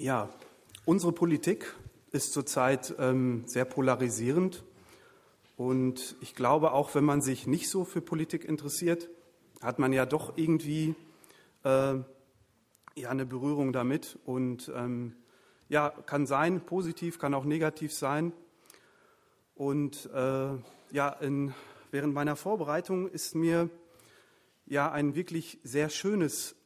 Ja, 0.00 0.30
unsere 0.86 1.12
Politik 1.12 1.74
ist 2.10 2.32
zurzeit 2.32 2.94
ähm, 2.98 3.42
sehr 3.44 3.66
polarisierend. 3.66 4.64
Und 5.58 6.16
ich 6.22 6.34
glaube, 6.34 6.72
auch 6.72 6.94
wenn 6.94 7.04
man 7.04 7.20
sich 7.20 7.46
nicht 7.46 7.68
so 7.68 7.84
für 7.84 8.00
Politik 8.00 8.46
interessiert, 8.46 9.10
hat 9.60 9.78
man 9.78 9.92
ja 9.92 10.06
doch 10.06 10.38
irgendwie 10.38 10.94
äh, 11.64 11.96
ja, 12.94 13.10
eine 13.10 13.26
Berührung 13.26 13.74
damit. 13.74 14.18
Und 14.24 14.72
ähm, 14.74 15.16
ja, 15.68 15.90
kann 15.90 16.24
sein, 16.26 16.62
positiv, 16.62 17.18
kann 17.18 17.34
auch 17.34 17.44
negativ 17.44 17.92
sein. 17.92 18.32
Und 19.54 20.08
äh, 20.14 20.48
ja, 20.92 21.08
in, 21.20 21.52
während 21.90 22.14
meiner 22.14 22.36
Vorbereitung 22.36 23.06
ist 23.06 23.34
mir 23.34 23.68
ja 24.64 24.90
ein 24.90 25.14
wirklich 25.14 25.58
sehr 25.62 25.90
schönes 25.90 26.56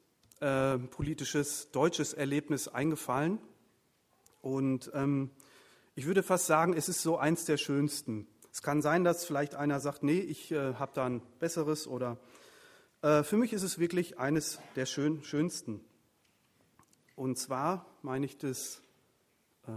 äh, 0.41 0.79
politisches 0.79 1.71
deutsches 1.71 2.13
Erlebnis 2.13 2.69
eingefallen. 2.69 3.39
Und 4.43 4.91
ähm, 4.95 5.31
ich 5.95 6.07
würde 6.07 6.23
fast 6.23 6.47
sagen, 6.47 6.75
es 6.75 6.89
ist 6.89 7.03
so 7.03 7.17
eins 7.17 7.45
der 7.45 7.57
schönsten. 7.57 8.27
Es 8.53 8.63
kann 8.63 8.83
sein, 8.83 9.05
dass 9.05 9.25
vielleicht 9.25 9.55
einer 9.55 9.81
sagt, 9.81 10.03
nee, 10.03 10.21
ich 10.21 10.53
äh, 10.53 10.75
habe 10.75 10.93
da 10.95 11.07
ein 11.07 11.23
besseres 11.39 11.87
oder 11.87 12.19
äh, 13.03 13.23
für 13.23 13.37
mich 13.37 13.53
ist 13.53 13.63
es 13.63 13.79
wirklich 13.79 14.19
eines 14.19 14.61
der 14.77 14.87
schön, 14.87 15.25
schönsten. 15.25 15.81
Und 17.17 17.39
zwar 17.39 17.87
meine 18.03 18.27
ich 18.27 18.39
das 18.39 18.81
äh, 19.67 19.73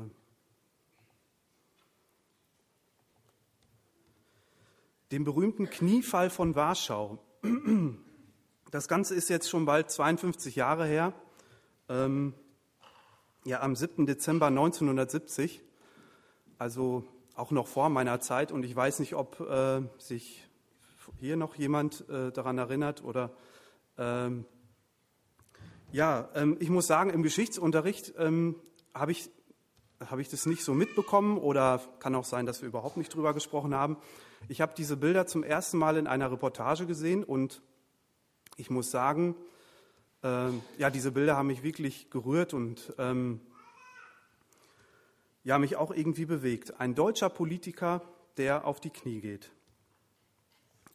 den 5.11 5.23
berühmten 5.23 5.69
Kniefall 5.69 6.29
von 6.29 6.55
Warschau. 6.55 7.19
Das 8.71 8.89
Ganze 8.89 9.15
ist 9.15 9.29
jetzt 9.29 9.49
schon 9.49 9.65
bald 9.65 9.89
52 9.89 10.57
Jahre 10.57 10.85
her. 10.85 11.13
Ähm, 11.87 12.33
ja, 13.45 13.61
am 13.61 13.77
7. 13.77 14.05
Dezember 14.05 14.47
1970, 14.47 15.63
also 16.57 17.05
auch 17.35 17.51
noch 17.51 17.67
vor 17.67 17.87
meiner 17.87 18.19
Zeit. 18.19 18.51
Und 18.51 18.65
ich 18.65 18.75
weiß 18.75 18.99
nicht, 18.99 19.15
ob 19.15 19.39
äh, 19.39 19.83
sich 19.99 20.45
hier 21.17 21.37
noch 21.37 21.55
jemand 21.55 22.09
äh, 22.09 22.31
daran 22.33 22.57
erinnert 22.57 23.05
oder. 23.05 23.31
Ähm, 23.97 24.43
ja, 25.93 26.27
ähm, 26.35 26.57
ich 26.59 26.69
muss 26.69 26.87
sagen, 26.87 27.09
im 27.09 27.23
Geschichtsunterricht 27.23 28.15
ähm, 28.17 28.57
habe 28.93 29.13
ich, 29.13 29.29
hab 30.05 30.19
ich 30.19 30.27
das 30.27 30.45
nicht 30.45 30.65
so 30.65 30.73
mitbekommen 30.73 31.37
oder 31.37 31.79
kann 31.99 32.13
auch 32.15 32.25
sein, 32.25 32.45
dass 32.45 32.61
wir 32.61 32.67
überhaupt 32.67 32.97
nicht 32.97 33.15
drüber 33.15 33.33
gesprochen 33.33 33.73
haben. 33.73 33.95
Ich 34.49 34.59
habe 34.59 34.73
diese 34.75 34.97
Bilder 34.97 35.25
zum 35.25 35.43
ersten 35.43 35.77
Mal 35.77 35.95
in 35.95 36.05
einer 36.05 36.29
Reportage 36.29 36.85
gesehen 36.85 37.23
und 37.23 37.61
ich 38.57 38.69
muss 38.69 38.91
sagen, 38.91 39.35
äh, 40.23 40.49
ja, 40.77 40.89
diese 40.89 41.11
Bilder 41.11 41.37
haben 41.37 41.47
mich 41.47 41.63
wirklich 41.63 42.09
gerührt 42.09 42.53
und 42.53 42.93
ähm, 42.97 43.39
ja, 45.43 45.59
mich 45.59 45.77
auch 45.77 45.91
irgendwie 45.91 46.25
bewegt. 46.25 46.79
Ein 46.79 46.95
deutscher 46.95 47.29
Politiker, 47.29 48.01
der 48.35 48.65
auf 48.65 48.81
die 48.81 48.89
Knie 48.89 49.21
geht. 49.21 49.51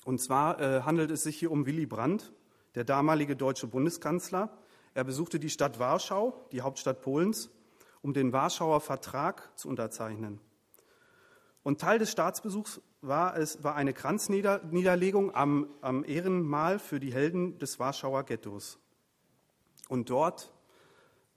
Und 0.04 0.20
zwar 0.20 0.60
äh, 0.60 0.82
handelt 0.82 1.10
es 1.10 1.22
sich 1.22 1.38
hier 1.38 1.50
um 1.50 1.64
Willy 1.64 1.86
Brandt, 1.86 2.32
der 2.74 2.84
damalige 2.84 3.36
deutsche 3.36 3.68
Bundeskanzler. 3.68 4.50
Er 4.94 5.04
besuchte 5.04 5.38
die 5.38 5.50
Stadt 5.50 5.78
Warschau, 5.78 6.46
die 6.50 6.60
Hauptstadt 6.60 7.00
Polens, 7.00 7.48
um 8.02 8.12
den 8.12 8.32
Warschauer 8.32 8.80
Vertrag 8.80 9.56
zu 9.56 9.68
unterzeichnen. 9.68 10.40
Und 11.62 11.80
Teil 11.80 11.98
des 11.98 12.10
Staatsbesuchs 12.10 12.80
war, 13.02 13.36
es, 13.36 13.62
war 13.62 13.76
eine 13.76 13.92
Kranzniederlegung 13.92 15.34
am, 15.34 15.68
am 15.80 16.04
Ehrenmal 16.04 16.78
für 16.78 16.98
die 16.98 17.12
Helden 17.12 17.58
des 17.58 17.78
Warschauer 17.78 18.24
Ghettos. 18.24 18.78
Und 19.88 20.10
dort 20.10 20.52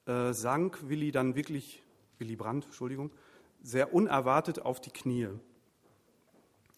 äh, 0.06 0.34
sank 0.34 0.90
Willy 0.90 1.12
dann 1.12 1.36
wirklich, 1.36 1.84
Willy 2.18 2.36
Brandt, 2.36 2.66
Entschuldigung, 2.66 3.12
sehr 3.62 3.94
unerwartet 3.94 4.60
auf 4.60 4.80
die 4.80 4.92
Knie. 4.92 5.30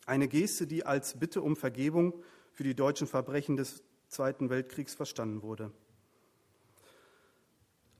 Eine 0.05 0.27
Geste, 0.27 0.67
die 0.67 0.85
als 0.85 1.19
Bitte 1.19 1.41
um 1.41 1.55
Vergebung 1.55 2.13
für 2.53 2.63
die 2.63 2.75
deutschen 2.75 3.07
Verbrechen 3.07 3.57
des 3.57 3.83
Zweiten 4.07 4.49
Weltkriegs 4.49 4.93
verstanden 4.93 5.41
wurde. 5.41 5.71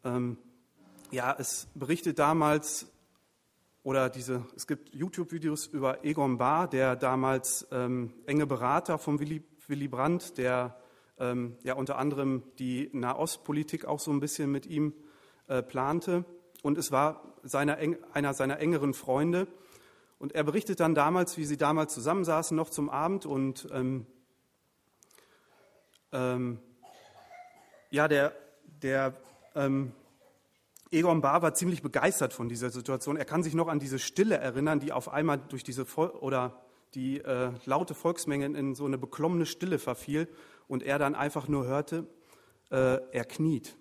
Ähm, 0.03 0.38
ja, 1.12 1.36
es 1.38 1.68
berichtet 1.75 2.19
damals 2.19 2.88
oder 3.88 4.09
diese, 4.09 4.44
es 4.53 4.68
gibt 4.68 4.94
YouTube-Videos 4.94 5.68
über 5.68 6.03
Egon 6.03 6.38
Bahr, 6.38 6.70
der 6.70 6.98
damals 6.98 7.66
ähm, 7.72 8.12
enge 8.25 8.46
Berater 8.46 8.98
von 8.98 9.22
Willy, 9.22 9.42
Willy 9.68 9.88
Brandt, 9.88 10.38
der 10.38 10.75
ähm, 11.18 11.56
ja 11.64 11.74
unter 11.75 11.98
anderem 11.98 12.44
die 12.59 12.90
Nahostpolitik 12.92 13.86
auch 13.86 14.02
so 14.02 14.12
ein 14.12 14.20
bisschen 14.20 14.52
mit 14.52 14.66
ihm 14.66 14.92
äh, 15.48 15.64
plante. 15.64 16.25
Und 16.64 16.78
es 16.78 16.92
war 16.92 17.38
seiner, 17.44 17.78
einer 18.12 18.34
seiner 18.34 18.59
engeren 18.59 18.94
Freunde. 18.94 19.48
Und 20.19 20.36
er 20.36 20.44
berichtet 20.44 20.81
dann 20.81 20.94
damals, 20.94 21.38
wie 21.38 21.46
sie 21.46 21.56
damals 21.56 21.94
zusammensaßen, 21.94 22.58
noch 22.58 22.69
zum 22.69 22.90
Abend. 22.90 23.25
Und 23.25 23.69
ähm, 23.72 24.06
ähm, 26.12 26.59
ja, 27.90 28.09
der, 28.09 28.36
der 28.84 29.14
ähm, 29.56 29.94
Egon 30.92 31.22
Bahr 31.22 31.42
war 31.42 31.53
ziemlich 31.53 31.81
begeistert 31.81 32.34
von 32.34 32.48
dieser 32.48 32.70
Situation. 32.70 33.18
Er 33.18 33.25
kann 33.25 33.44
sich 33.44 33.53
noch 33.53 33.68
an 33.68 33.80
diese 33.80 34.00
Stille 34.00 34.38
erinnern, 34.38 34.80
die 34.80 34.94
auf 34.94 35.09
einmal 35.09 35.38
durch 35.38 35.64
diese 35.64 35.86
Vol 35.86 36.09
oder 36.09 36.62
die 36.96 37.20
äh, 37.20 37.52
laute 37.66 37.94
Volksmenge 37.94 38.46
in 38.46 38.74
so 38.74 38.86
eine 38.86 38.98
beklommene 38.98 39.46
Stille 39.46 39.80
verfiel 39.80 40.30
und 40.68 40.84
er 40.84 40.98
dann 40.98 41.16
einfach 41.16 41.48
nur 41.48 41.66
hörte, 41.68 42.08
äh, 42.72 43.00
er 43.12 43.25
kniet. 43.25 43.75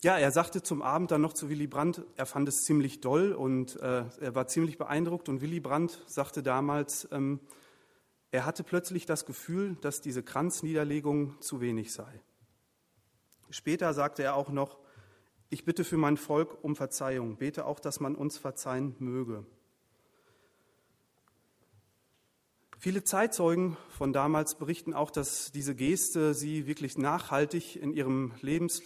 Ja, 0.00 0.16
er 0.16 0.30
sagte 0.30 0.62
zum 0.62 0.80
Abend 0.80 1.10
dann 1.10 1.20
noch 1.20 1.32
zu 1.32 1.48
Willy 1.48 1.66
Brandt, 1.66 2.04
er 2.14 2.26
fand 2.26 2.48
es 2.48 2.62
ziemlich 2.62 3.00
doll 3.00 3.32
und 3.32 3.74
äh, 3.80 4.04
er 4.20 4.34
war 4.36 4.46
ziemlich 4.46 4.78
beeindruckt. 4.78 5.28
Und 5.28 5.40
Willy 5.40 5.58
Brandt 5.58 6.04
sagte 6.06 6.44
damals, 6.44 7.08
ähm, 7.10 7.40
er 8.30 8.44
hatte 8.44 8.62
plötzlich 8.62 9.06
das 9.06 9.24
Gefühl, 9.24 9.76
dass 9.80 10.00
diese 10.00 10.22
Kranzniederlegung 10.22 11.40
zu 11.40 11.60
wenig 11.60 11.92
sei. 11.92 12.20
Später 13.50 13.94
sagte 13.94 14.22
er 14.22 14.34
auch 14.34 14.50
noch, 14.50 14.78
ich 15.48 15.64
bitte 15.64 15.82
für 15.82 15.96
mein 15.96 16.18
Volk 16.18 16.62
um 16.62 16.76
Verzeihung, 16.76 17.36
bete 17.36 17.64
auch, 17.64 17.80
dass 17.80 18.00
man 18.00 18.14
uns 18.14 18.36
verzeihen 18.36 18.94
möge. 18.98 19.46
Viele 22.80 23.02
Zeitzeugen 23.02 23.76
von 23.88 24.12
damals 24.12 24.56
berichten 24.56 24.92
auch, 24.92 25.10
dass 25.10 25.50
diese 25.50 25.74
Geste 25.74 26.34
sie 26.34 26.66
wirklich 26.66 26.98
nachhaltig 26.98 27.76
in 27.76 27.92
ihrem 27.92 28.34
Lebens, 28.40 28.82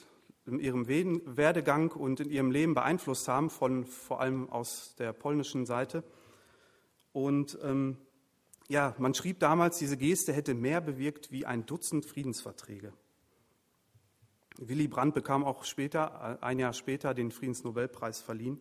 in 0.46 0.60
ihrem 0.60 0.86
Werdegang 0.88 1.90
und 1.90 2.20
in 2.20 2.30
ihrem 2.30 2.52
Leben 2.52 2.74
beeinflusst 2.74 3.28
haben, 3.28 3.50
von, 3.50 3.84
vor 3.84 4.20
allem 4.20 4.48
aus 4.48 4.94
der 4.98 5.12
polnischen 5.12 5.66
Seite. 5.66 6.04
Und 7.12 7.58
ähm, 7.62 7.98
ja, 8.68 8.94
man 8.98 9.14
schrieb 9.14 9.38
damals, 9.40 9.78
diese 9.78 9.96
Geste 9.96 10.32
hätte 10.32 10.54
mehr 10.54 10.80
bewirkt 10.80 11.30
wie 11.30 11.46
ein 11.46 11.66
Dutzend 11.66 12.04
Friedensverträge. 12.06 12.92
Willy 14.58 14.88
Brandt 14.88 15.14
bekam 15.14 15.44
auch 15.44 15.64
später, 15.64 16.42
ein 16.42 16.58
Jahr 16.58 16.72
später, 16.72 17.14
den 17.14 17.30
Friedensnobelpreis 17.30 18.20
verliehen. 18.20 18.60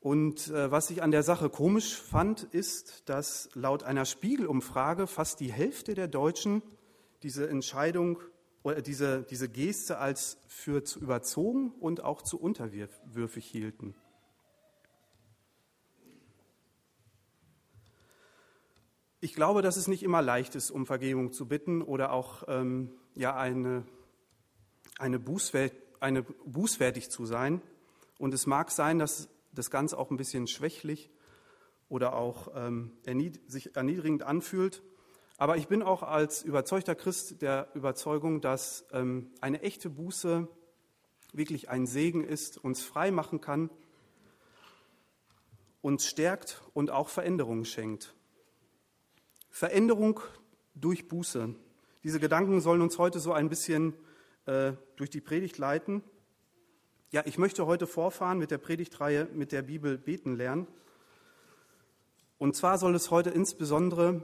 Und 0.00 0.48
äh, 0.48 0.70
was 0.70 0.90
ich 0.90 1.02
an 1.02 1.10
der 1.10 1.24
Sache 1.24 1.50
komisch 1.50 2.00
fand, 2.00 2.44
ist, 2.44 3.08
dass 3.08 3.50
laut 3.54 3.82
einer 3.82 4.04
Spiegelumfrage 4.04 5.06
fast 5.06 5.40
die 5.40 5.52
Hälfte 5.52 5.94
der 5.94 6.06
Deutschen 6.06 6.62
diese 7.24 7.48
Entscheidung 7.48 8.20
oder 8.62 8.80
diese, 8.80 9.22
diese 9.24 9.48
Geste 9.48 9.98
als 9.98 10.38
für 10.46 10.84
zu 10.84 11.00
überzogen 11.00 11.72
und 11.80 12.04
auch 12.04 12.22
zu 12.22 12.40
unterwürfig 12.40 13.44
hielten. 13.44 13.94
Ich 19.20 19.34
glaube, 19.34 19.62
dass 19.62 19.76
es 19.76 19.88
nicht 19.88 20.04
immer 20.04 20.22
leicht 20.22 20.54
ist, 20.54 20.70
um 20.70 20.86
Vergebung 20.86 21.32
zu 21.32 21.48
bitten 21.48 21.82
oder 21.82 22.12
auch 22.12 22.44
ähm, 22.46 22.92
ja, 23.16 23.36
eine, 23.36 23.84
eine, 24.96 25.18
Bußwert, 25.18 25.72
eine 25.98 26.22
bußfertig 26.22 27.10
zu 27.10 27.26
sein. 27.26 27.60
Und 28.18 28.32
es 28.32 28.46
mag 28.46 28.70
sein, 28.70 29.00
dass 29.00 29.28
das 29.52 29.70
Ganze 29.70 29.98
auch 29.98 30.12
ein 30.12 30.16
bisschen 30.16 30.46
schwächlich 30.46 31.10
oder 31.88 32.14
auch 32.14 32.52
ähm, 32.54 32.92
ernied 33.06 33.40
sich 33.50 33.74
erniedrigend 33.74 34.22
anfühlt. 34.22 34.82
Aber 35.36 35.56
ich 35.56 35.66
bin 35.66 35.82
auch 35.82 36.04
als 36.04 36.44
überzeugter 36.44 36.94
Christ 36.94 37.42
der 37.42 37.68
Überzeugung, 37.74 38.40
dass 38.40 38.86
ähm, 38.92 39.32
eine 39.40 39.62
echte 39.62 39.90
Buße 39.90 40.46
wirklich 41.32 41.68
ein 41.68 41.86
Segen 41.86 42.22
ist, 42.22 42.56
uns 42.56 42.84
frei 42.84 43.10
machen 43.10 43.40
kann, 43.40 43.68
uns 45.82 46.06
stärkt 46.06 46.62
und 46.72 46.90
auch 46.90 47.08
Veränderungen 47.08 47.64
schenkt. 47.64 48.14
Veränderung 49.58 50.20
durch 50.76 51.08
Buße. 51.08 51.52
Diese 52.04 52.20
Gedanken 52.20 52.60
sollen 52.60 52.80
uns 52.80 52.96
heute 52.96 53.18
so 53.18 53.32
ein 53.32 53.48
bisschen 53.48 53.92
äh, 54.46 54.74
durch 54.94 55.10
die 55.10 55.20
Predigt 55.20 55.58
leiten. 55.58 56.04
Ja, 57.10 57.22
ich 57.24 57.38
möchte 57.38 57.66
heute 57.66 57.88
vorfahren 57.88 58.38
mit 58.38 58.52
der 58.52 58.58
Predigtreihe 58.58 59.26
mit 59.34 59.50
der 59.50 59.62
Bibel 59.62 59.98
beten 59.98 60.36
lernen. 60.36 60.68
Und 62.38 62.54
zwar 62.54 62.78
soll 62.78 62.94
es 62.94 63.10
heute 63.10 63.30
insbesondere 63.30 64.22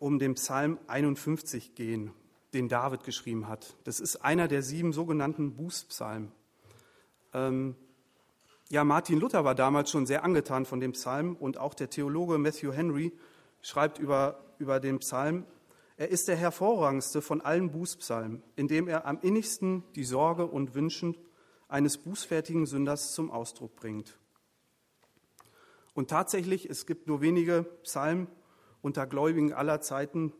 um 0.00 0.18
den 0.18 0.34
Psalm 0.34 0.80
51 0.88 1.76
gehen. 1.76 2.10
den 2.54 2.68
David 2.68 3.04
geschrieben 3.04 3.46
hat. 3.46 3.76
Das 3.84 4.00
ist 4.00 4.16
einer 4.16 4.48
der 4.48 4.62
sieben 4.62 4.92
sogenannten 4.92 5.54
Bußpsalmen. 5.54 6.32
Ähm, 7.34 7.76
ja, 8.68 8.82
Martin 8.82 9.20
Luther 9.20 9.44
war 9.44 9.54
damals 9.54 9.92
schon 9.92 10.06
sehr 10.06 10.24
angetan 10.24 10.66
von 10.66 10.80
dem 10.80 10.90
Psalm 10.90 11.36
und 11.36 11.56
auch 11.56 11.74
der 11.74 11.88
Theologe 11.88 12.38
Matthew 12.38 12.72
Henry 12.72 13.12
schreibt 13.64 13.98
über, 13.98 14.44
über 14.58 14.78
den 14.78 14.98
Psalm, 14.98 15.46
er 15.96 16.08
ist 16.10 16.28
der 16.28 16.36
hervorragendste 16.36 17.22
von 17.22 17.40
allen 17.40 17.70
Bußpsalmen, 17.70 18.42
indem 18.56 18.88
er 18.88 19.06
am 19.06 19.18
innigsten 19.20 19.82
die 19.94 20.04
Sorge 20.04 20.46
und 20.46 20.74
Wünschen 20.74 21.16
eines 21.68 21.96
bußfertigen 21.96 22.66
Sünders 22.66 23.12
zum 23.12 23.30
Ausdruck 23.30 23.74
bringt. 23.74 24.18
Und 25.94 26.10
tatsächlich, 26.10 26.68
es 26.68 26.84
gibt 26.86 27.06
nur 27.06 27.22
wenige 27.22 27.62
Psalmen 27.84 28.26
unter 28.82 29.06
Gläubigen 29.06 29.54
aller 29.54 29.80
Zeiten, 29.80 30.34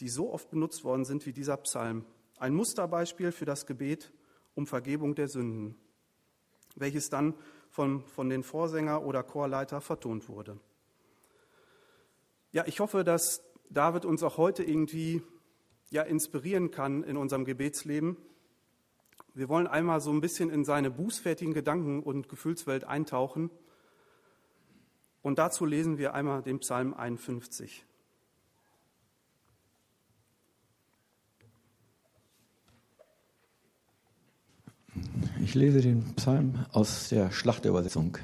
die 0.00 0.08
so 0.08 0.32
oft 0.32 0.50
benutzt 0.50 0.84
worden 0.84 1.06
sind 1.06 1.24
wie 1.24 1.32
dieser 1.32 1.56
Psalm. 1.58 2.04
Ein 2.38 2.52
Musterbeispiel 2.54 3.32
für 3.32 3.46
das 3.46 3.64
Gebet 3.66 4.12
um 4.54 4.66
Vergebung 4.66 5.14
der 5.14 5.28
Sünden, 5.28 5.76
welches 6.74 7.08
dann 7.08 7.34
von, 7.70 8.04
von 8.06 8.28
den 8.28 8.42
Vorsänger 8.42 9.02
oder 9.02 9.22
Chorleiter 9.22 9.80
vertont 9.80 10.28
wurde. 10.28 10.60
Ja, 12.56 12.64
ich 12.66 12.80
hoffe, 12.80 13.04
dass 13.04 13.42
David 13.68 14.06
uns 14.06 14.22
auch 14.22 14.38
heute 14.38 14.64
irgendwie 14.64 15.20
ja, 15.90 16.00
inspirieren 16.00 16.70
kann 16.70 17.04
in 17.04 17.18
unserem 17.18 17.44
Gebetsleben. 17.44 18.16
Wir 19.34 19.50
wollen 19.50 19.66
einmal 19.66 20.00
so 20.00 20.10
ein 20.10 20.22
bisschen 20.22 20.48
in 20.48 20.64
seine 20.64 20.90
bußfertigen 20.90 21.52
Gedanken 21.52 22.02
und 22.02 22.30
Gefühlswelt 22.30 22.84
eintauchen. 22.84 23.50
Und 25.20 25.38
dazu 25.38 25.66
lesen 25.66 25.98
wir 25.98 26.14
einmal 26.14 26.40
den 26.40 26.60
Psalm 26.60 26.94
51. 26.94 27.84
Ich 35.42 35.54
lese 35.54 35.82
den 35.82 36.14
Psalm 36.14 36.64
aus 36.72 37.10
der 37.10 37.30
Schlachterübersetzung, 37.32 38.16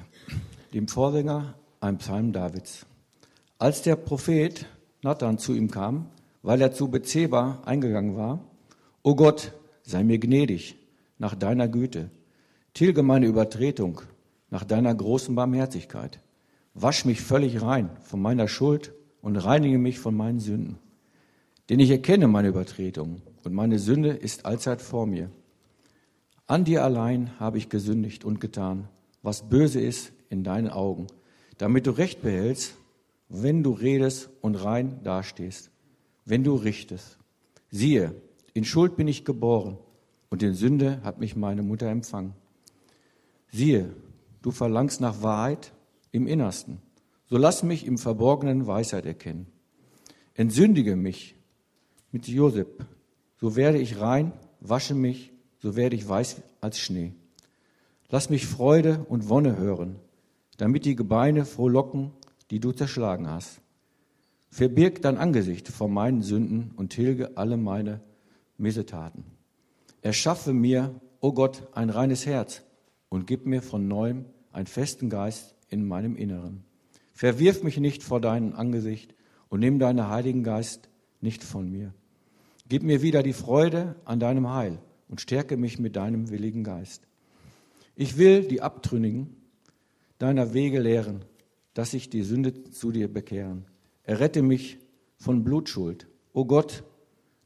dem 0.72 0.88
Vorsänger, 0.88 1.54
ein 1.80 1.98
Psalm 1.98 2.32
Davids. 2.32 2.86
Als 3.62 3.82
der 3.82 3.94
Prophet 3.94 4.66
Nathan 5.04 5.38
zu 5.38 5.54
ihm 5.54 5.70
kam, 5.70 6.06
weil 6.42 6.60
er 6.60 6.72
zu 6.72 6.88
Bezeba 6.88 7.62
eingegangen 7.64 8.16
war, 8.16 8.40
O 9.04 9.14
Gott, 9.14 9.52
sei 9.84 10.02
mir 10.02 10.18
gnädig 10.18 10.74
nach 11.18 11.36
deiner 11.36 11.68
Güte, 11.68 12.10
tilge 12.74 13.04
meine 13.04 13.26
Übertretung 13.26 14.00
nach 14.50 14.64
deiner 14.64 14.92
großen 14.92 15.36
Barmherzigkeit, 15.36 16.18
wasch 16.74 17.04
mich 17.04 17.20
völlig 17.20 17.62
rein 17.62 17.90
von 18.00 18.20
meiner 18.20 18.48
Schuld 18.48 18.94
und 19.20 19.36
reinige 19.36 19.78
mich 19.78 20.00
von 20.00 20.16
meinen 20.16 20.40
Sünden. 20.40 20.80
Denn 21.70 21.78
ich 21.78 21.90
erkenne 21.92 22.26
meine 22.26 22.48
Übertretung 22.48 23.22
und 23.44 23.54
meine 23.54 23.78
Sünde 23.78 24.08
ist 24.08 24.44
allzeit 24.44 24.82
vor 24.82 25.06
mir. 25.06 25.30
An 26.48 26.64
dir 26.64 26.82
allein 26.82 27.38
habe 27.38 27.58
ich 27.58 27.68
gesündigt 27.68 28.24
und 28.24 28.40
getan, 28.40 28.88
was 29.22 29.48
böse 29.48 29.80
ist 29.80 30.10
in 30.30 30.42
deinen 30.42 30.68
Augen, 30.68 31.06
damit 31.58 31.86
du 31.86 31.92
Recht 31.92 32.22
behältst, 32.22 32.74
wenn 33.34 33.62
du 33.62 33.72
redest 33.72 34.30
und 34.40 34.56
rein 34.56 35.00
dastehst, 35.02 35.70
wenn 36.24 36.44
du 36.44 36.54
richtest. 36.54 37.18
Siehe, 37.70 38.14
in 38.54 38.64
Schuld 38.64 38.96
bin 38.96 39.08
ich 39.08 39.24
geboren 39.24 39.78
und 40.30 40.42
in 40.42 40.54
Sünde 40.54 41.00
hat 41.02 41.18
mich 41.18 41.34
meine 41.34 41.62
Mutter 41.62 41.86
empfangen. 41.86 42.34
Siehe, 43.50 43.94
du 44.42 44.50
verlangst 44.50 45.00
nach 45.00 45.22
Wahrheit 45.22 45.72
im 46.10 46.26
Innersten, 46.26 46.78
so 47.28 47.38
lass 47.38 47.62
mich 47.62 47.86
im 47.86 47.96
Verborgenen 47.98 48.66
Weisheit 48.66 49.06
erkennen. 49.06 49.46
Entsündige 50.34 50.96
mich 50.96 51.34
mit 52.10 52.28
Josep, 52.28 52.84
so 53.40 53.56
werde 53.56 53.78
ich 53.78 53.98
rein, 53.98 54.32
wasche 54.60 54.94
mich 54.94 55.32
so 55.62 55.76
werde 55.76 55.94
ich 55.94 56.06
weiß 56.06 56.42
als 56.60 56.80
Schnee. 56.80 57.12
Lass 58.10 58.28
mich 58.28 58.46
Freude 58.46 59.06
und 59.08 59.28
Wonne 59.28 59.56
hören, 59.56 59.96
damit 60.58 60.84
die 60.84 60.96
Gebeine 60.96 61.44
frohlocken, 61.44 62.10
die 62.52 62.60
du 62.60 62.72
zerschlagen 62.72 63.30
hast. 63.30 63.62
Verbirg 64.50 65.00
dein 65.00 65.16
Angesicht 65.16 65.68
vor 65.68 65.88
meinen 65.88 66.20
Sünden 66.20 66.72
und 66.76 66.90
tilge 66.90 67.38
alle 67.38 67.56
meine 67.56 68.02
Missetaten. 68.58 69.24
Erschaffe 70.02 70.52
mir, 70.52 71.00
o 71.20 71.28
oh 71.28 71.32
Gott, 71.32 71.66
ein 71.72 71.88
reines 71.88 72.26
Herz 72.26 72.62
und 73.08 73.26
gib 73.26 73.46
mir 73.46 73.62
von 73.62 73.88
neuem 73.88 74.26
einen 74.52 74.66
festen 74.66 75.08
Geist 75.08 75.54
in 75.70 75.88
meinem 75.88 76.14
Inneren. 76.14 76.62
Verwirf 77.14 77.62
mich 77.62 77.78
nicht 77.78 78.02
vor 78.02 78.20
deinem 78.20 78.52
Angesicht 78.52 79.14
und 79.48 79.60
nimm 79.60 79.78
deinen 79.78 80.08
Heiligen 80.08 80.44
Geist 80.44 80.90
nicht 81.22 81.42
von 81.42 81.70
mir. 81.70 81.94
Gib 82.68 82.82
mir 82.82 83.00
wieder 83.00 83.22
die 83.22 83.32
Freude 83.32 83.96
an 84.04 84.20
deinem 84.20 84.50
Heil 84.50 84.78
und 85.08 85.22
stärke 85.22 85.56
mich 85.56 85.78
mit 85.78 85.96
deinem 85.96 86.28
willigen 86.28 86.64
Geist. 86.64 87.08
Ich 87.96 88.18
will 88.18 88.42
die 88.42 88.60
Abtrünnigen 88.60 89.36
deiner 90.18 90.52
Wege 90.52 90.80
lehren, 90.80 91.24
dass 91.74 91.92
sich 91.92 92.10
die 92.10 92.22
Sünde 92.22 92.64
zu 92.70 92.92
dir 92.92 93.12
bekehren. 93.12 93.66
Errette 94.02 94.42
mich 94.42 94.78
von 95.16 95.44
Blutschuld. 95.44 96.06
O 96.32 96.44
Gott, 96.44 96.84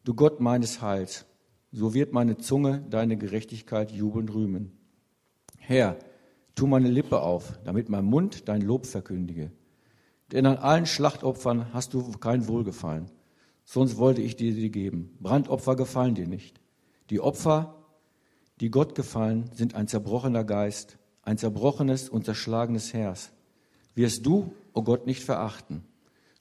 du 0.05 0.15
Gott 0.15 0.41
meines 0.41 0.83
Heils, 0.83 1.27
so 1.73 1.95
wird 1.95 2.13
meine 2.13 2.37
Zunge 2.39 2.85
deine 2.89 3.17
Gerechtigkeit 3.17 3.91
jubelnd 3.91 4.33
rühmen. 4.33 4.73
Herr, 5.59 5.97
tu 6.55 6.67
meine 6.67 6.89
Lippe 6.89 7.21
auf, 7.21 7.59
damit 7.65 7.89
mein 7.89 8.05
Mund 8.05 8.49
dein 8.49 8.63
Lob 8.63 8.87
verkündige. 8.87 9.51
Denn 10.33 10.47
an 10.47 10.57
allen 10.57 10.87
Schlachtopfern 10.87 11.73
hast 11.73 11.95
du 11.95 12.13
kein 12.13 12.49
Wohlgefallen, 12.49 13.11
sonst 13.65 13.97
wollte 13.97 14.23
ich 14.23 14.37
dir 14.37 14.55
sie 14.55 14.71
geben. 14.71 15.17
Brandopfer 15.21 15.77
gefallen 15.77 16.15
dir 16.15 16.27
nicht. 16.27 16.61
Die 17.11 17.21
Opfer, 17.21 17.75
die 18.61 18.71
Gott 18.71 18.95
gefallen, 18.95 19.51
sind 19.53 19.75
ein 19.75 19.87
zerbrochener 19.87 20.45
Geist, 20.45 20.99
ein 21.23 21.39
zerbrochenes 21.39 22.09
und 22.09 22.25
zerschlagenes 22.25 22.93
Herz. 22.95 23.33
Wirst 23.97 24.25
du, 24.25 24.35
o 24.35 24.53
oh 24.75 24.83
Gott, 24.83 25.07
nicht 25.07 25.25
verachten. 25.25 25.85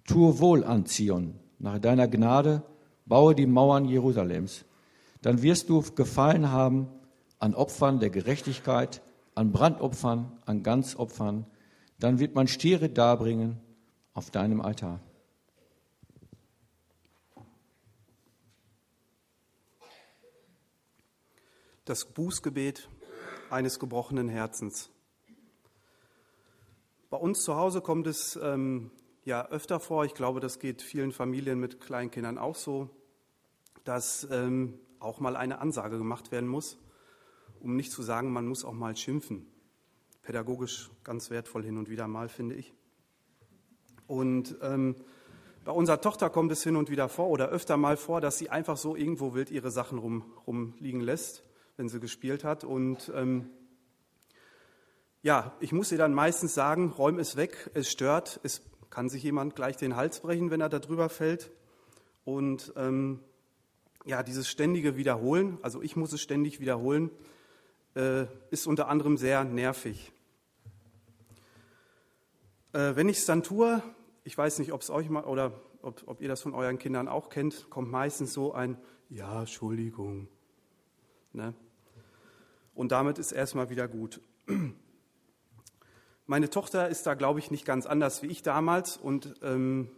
Tue 0.05 0.37
wohl 0.37 0.63
an 0.63 0.85
Zion, 0.85 1.33
nach 1.57 1.79
deiner 1.79 2.07
Gnade 2.07 2.61
baue 3.07 3.33
die 3.33 3.47
Mauern 3.47 3.85
Jerusalems. 3.85 4.65
Dann 5.23 5.41
wirst 5.41 5.69
du 5.69 5.81
gefallen 5.81 6.51
haben 6.51 6.87
an 7.39 7.55
Opfern 7.55 7.99
der 7.99 8.11
Gerechtigkeit, 8.11 9.01
an 9.33 9.51
Brandopfern, 9.51 10.31
an 10.45 10.61
Ganzopfern. 10.61 11.47
Dann 11.99 12.19
wird 12.19 12.35
man 12.35 12.47
Stiere 12.47 12.89
darbringen 12.89 13.57
auf 14.13 14.29
deinem 14.29 14.61
Altar. 14.61 14.99
das 21.85 22.03
Bußgebet 22.05 22.89
eines 23.51 23.79
gebrochenen 23.79 24.27
Herzens. 24.27 24.89
Bei 27.09 27.17
uns 27.17 27.43
zu 27.43 27.55
Hause 27.55 27.81
kommt 27.81 28.07
es 28.07 28.39
ähm, 28.41 28.91
ja 29.23 29.47
öfter 29.49 29.79
vor, 29.79 30.05
ich 30.05 30.13
glaube, 30.13 30.39
das 30.39 30.59
geht 30.59 30.81
vielen 30.81 31.11
Familien 31.11 31.59
mit 31.59 31.79
Kleinkindern 31.79 32.37
auch 32.37 32.55
so, 32.55 32.89
dass 33.83 34.27
ähm, 34.31 34.79
auch 34.99 35.19
mal 35.19 35.35
eine 35.35 35.59
Ansage 35.59 35.97
gemacht 35.97 36.31
werden 36.31 36.49
muss, 36.49 36.77
um 37.59 37.75
nicht 37.75 37.91
zu 37.91 38.01
sagen, 38.01 38.31
man 38.31 38.47
muss 38.47 38.65
auch 38.65 38.73
mal 38.73 38.95
schimpfen. 38.95 39.47
Pädagogisch 40.23 40.89
ganz 41.03 41.29
wertvoll 41.29 41.63
hin 41.63 41.77
und 41.77 41.89
wieder 41.89 42.07
mal, 42.07 42.29
finde 42.29 42.55
ich. 42.55 42.73
Und 44.07 44.55
ähm, 44.61 44.95
bei 45.63 45.71
unserer 45.71 46.01
Tochter 46.01 46.29
kommt 46.29 46.51
es 46.51 46.63
hin 46.63 46.75
und 46.75 46.89
wieder 46.89 47.09
vor 47.09 47.27
oder 47.29 47.49
öfter 47.49 47.77
mal 47.77 47.97
vor, 47.97 48.21
dass 48.21 48.37
sie 48.37 48.49
einfach 48.49 48.77
so 48.77 48.95
irgendwo 48.95 49.33
wild 49.33 49.51
ihre 49.51 49.71
Sachen 49.71 49.97
rum, 49.99 50.25
rumliegen 50.45 51.01
lässt 51.01 51.43
wenn 51.77 51.89
sie 51.89 51.99
gespielt 51.99 52.43
hat. 52.43 52.63
Und 52.63 53.11
ähm, 53.15 53.49
ja, 55.25 55.57
ich 55.59 55.71
muss 55.71 55.91
ihr 55.91 55.97
dann 55.97 56.13
meistens 56.13 56.53
sagen, 56.53 56.91
räum 56.91 57.17
es 57.17 57.35
weg, 57.35 57.71
es 57.73 57.89
stört, 57.89 58.39
es 58.43 58.61
kann 58.91 59.09
sich 59.09 59.23
jemand 59.23 59.55
gleich 59.55 59.75
den 59.75 59.95
Hals 59.95 60.19
brechen, 60.19 60.51
wenn 60.51 60.61
er 60.61 60.69
da 60.69 60.77
drüber 60.77 61.09
fällt. 61.09 61.49
Und 62.25 62.71
ähm, 62.75 63.21
ja, 64.05 64.21
dieses 64.21 64.47
ständige 64.47 64.97
Wiederholen, 64.97 65.57
also 65.63 65.81
ich 65.81 65.95
muss 65.95 66.13
es 66.13 66.21
ständig 66.21 66.59
wiederholen, 66.59 67.09
äh, 67.95 68.27
ist 68.51 68.67
unter 68.67 68.87
anderem 68.87 69.17
sehr 69.17 69.43
nervig. 69.43 70.11
Äh, 72.73 72.95
wenn 72.95 73.09
ich 73.09 73.17
es 73.17 73.25
dann 73.25 73.41
tue, 73.41 73.81
ich 74.25 74.37
weiß 74.37 74.59
nicht, 74.59 74.73
ob 74.73 74.81
es 74.81 74.91
euch 74.91 75.09
mal 75.09 75.23
oder 75.23 75.59
ob, 75.81 76.03
ob 76.05 76.21
ihr 76.21 76.27
das 76.27 76.43
von 76.43 76.53
euren 76.53 76.77
Kindern 76.77 77.07
auch 77.07 77.29
kennt, 77.29 77.71
kommt 77.71 77.89
meistens 77.89 78.31
so 78.31 78.53
ein 78.53 78.77
Ja, 79.09 79.39
Entschuldigung. 79.39 80.27
Ne? 81.33 81.55
Und 82.75 82.91
damit 82.91 83.17
ist 83.17 83.31
erstmal 83.31 83.71
wieder 83.71 83.87
gut. 83.87 84.21
Meine 86.27 86.49
Tochter 86.49 86.89
ist 86.89 87.05
da, 87.05 87.13
glaube 87.13 87.39
ich, 87.39 87.51
nicht 87.51 87.65
ganz 87.65 87.85
anders 87.85 88.23
wie 88.23 88.27
ich 88.27 88.41
damals. 88.41 88.97
Und 88.97 89.35
ähm, 89.43 89.91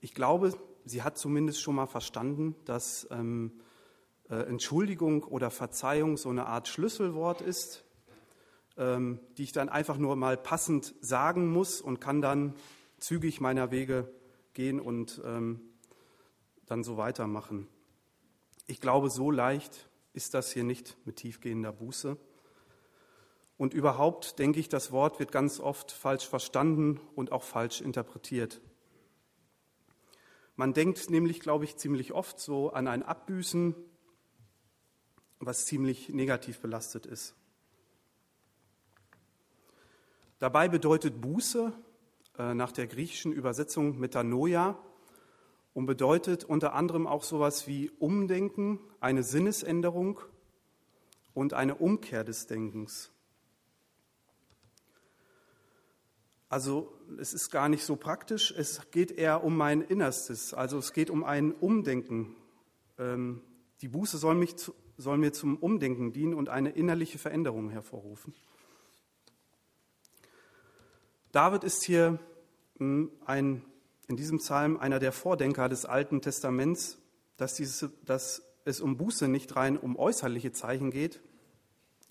ich 0.00 0.14
glaube, 0.14 0.52
sie 0.84 1.02
hat 1.02 1.16
zumindest 1.16 1.60
schon 1.60 1.76
mal 1.76 1.86
verstanden, 1.86 2.56
dass 2.64 3.06
ähm, 3.12 3.52
äh, 4.28 4.34
Entschuldigung 4.34 5.22
oder 5.22 5.50
Verzeihung 5.50 6.16
so 6.16 6.28
eine 6.28 6.46
Art 6.46 6.66
Schlüsselwort 6.66 7.40
ist, 7.40 7.84
ähm, 8.78 9.20
die 9.38 9.44
ich 9.44 9.52
dann 9.52 9.68
einfach 9.68 9.96
nur 9.96 10.16
mal 10.16 10.36
passend 10.36 10.94
sagen 11.00 11.52
muss 11.52 11.80
und 11.80 12.00
kann 12.00 12.20
dann 12.20 12.54
zügig 12.98 13.40
meiner 13.40 13.70
Wege 13.70 14.12
gehen 14.54 14.80
und 14.80 15.22
ähm, 15.24 15.60
dann 16.66 16.82
so 16.82 16.96
weitermachen. 16.96 17.68
Ich 18.66 18.80
glaube, 18.80 19.08
so 19.08 19.30
leicht 19.30 19.88
ist 20.14 20.34
das 20.34 20.50
hier 20.52 20.64
nicht 20.64 20.96
mit 21.04 21.16
tiefgehender 21.16 21.72
Buße. 21.72 22.16
Und 23.60 23.74
überhaupt 23.74 24.38
denke 24.38 24.58
ich, 24.58 24.70
das 24.70 24.90
Wort 24.90 25.18
wird 25.18 25.32
ganz 25.32 25.60
oft 25.60 25.92
falsch 25.92 26.26
verstanden 26.26 26.98
und 27.14 27.30
auch 27.30 27.42
falsch 27.42 27.82
interpretiert. 27.82 28.58
Man 30.56 30.72
denkt 30.72 31.10
nämlich, 31.10 31.40
glaube 31.40 31.66
ich, 31.66 31.76
ziemlich 31.76 32.14
oft 32.14 32.40
so 32.40 32.72
an 32.72 32.88
ein 32.88 33.02
Abbüßen, 33.02 33.74
was 35.40 35.66
ziemlich 35.66 36.08
negativ 36.08 36.60
belastet 36.60 37.04
ist. 37.04 37.34
Dabei 40.38 40.70
bedeutet 40.70 41.20
Buße 41.20 41.70
äh, 42.38 42.54
nach 42.54 42.72
der 42.72 42.86
griechischen 42.86 43.30
Übersetzung 43.30 43.98
Metanoia 43.98 44.78
und 45.74 45.84
bedeutet 45.84 46.44
unter 46.44 46.72
anderem 46.72 47.06
auch 47.06 47.24
sowas 47.24 47.66
wie 47.66 47.90
Umdenken, 47.98 48.80
eine 49.00 49.22
Sinnesänderung 49.22 50.18
und 51.34 51.52
eine 51.52 51.74
Umkehr 51.74 52.24
des 52.24 52.46
Denkens. 52.46 53.12
Also 56.50 56.92
es 57.20 57.32
ist 57.32 57.50
gar 57.50 57.68
nicht 57.68 57.84
so 57.84 57.94
praktisch, 57.94 58.50
es 58.50 58.90
geht 58.90 59.12
eher 59.12 59.44
um 59.44 59.56
mein 59.56 59.82
Innerstes, 59.82 60.52
also 60.52 60.78
es 60.78 60.92
geht 60.92 61.08
um 61.08 61.22
ein 61.22 61.52
Umdenken. 61.52 62.34
Ähm, 62.98 63.40
die 63.82 63.88
Buße 63.88 64.18
soll, 64.18 64.34
mich, 64.34 64.56
soll 64.98 65.16
mir 65.16 65.32
zum 65.32 65.56
Umdenken 65.56 66.12
dienen 66.12 66.34
und 66.34 66.48
eine 66.48 66.70
innerliche 66.70 67.18
Veränderung 67.18 67.70
hervorrufen. 67.70 68.34
David 71.30 71.62
ist 71.62 71.84
hier 71.84 72.18
hm, 72.78 73.12
ein, 73.24 73.64
in 74.08 74.16
diesem 74.16 74.38
Psalm 74.38 74.76
einer 74.76 74.98
der 74.98 75.12
Vordenker 75.12 75.68
des 75.68 75.84
Alten 75.84 76.20
Testaments, 76.20 76.98
dass, 77.36 77.54
dieses, 77.54 77.88
dass 78.04 78.42
es 78.64 78.80
um 78.80 78.96
Buße 78.96 79.28
nicht 79.28 79.54
rein 79.54 79.78
um 79.78 79.96
äußerliche 79.96 80.50
Zeichen 80.50 80.90
geht, 80.90 81.20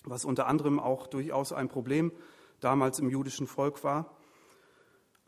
was 0.06 0.24
unter 0.24 0.48
anderem 0.48 0.80
auch 0.80 1.08
durchaus 1.08 1.52
ein 1.52 1.68
Problem 1.68 2.14
damals 2.62 3.00
im 3.00 3.10
jüdischen 3.10 3.46
Volk 3.46 3.84
war, 3.84 4.16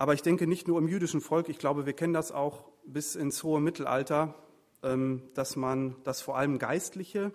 aber 0.01 0.15
ich 0.15 0.23
denke 0.23 0.47
nicht 0.47 0.67
nur 0.67 0.79
im 0.79 0.87
jüdischen 0.87 1.21
Volk, 1.21 1.47
ich 1.47 1.59
glaube, 1.59 1.85
wir 1.85 1.93
kennen 1.93 2.11
das 2.11 2.31
auch 2.31 2.71
bis 2.87 3.15
ins 3.15 3.43
hohe 3.43 3.61
Mittelalter, 3.61 4.33
ähm, 4.81 5.29
dass 5.35 5.55
man, 5.55 5.95
dass 6.03 6.23
vor 6.23 6.35
allem 6.35 6.57
Geistliche 6.57 7.31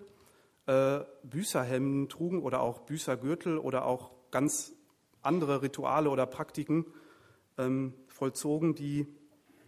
äh, 0.67 0.99
Büßerhemden 1.23 2.09
trugen 2.09 2.43
oder 2.43 2.63
auch 2.63 2.81
Büßergürtel 2.81 3.59
oder 3.59 3.85
auch 3.85 4.11
ganz 4.33 4.75
andere 5.23 5.63
Rituale 5.63 6.11
oder 6.11 6.27
Praktiken 6.27 6.87
ähm, 7.57 7.95
vollzogen, 8.09 8.75
die 8.75 9.07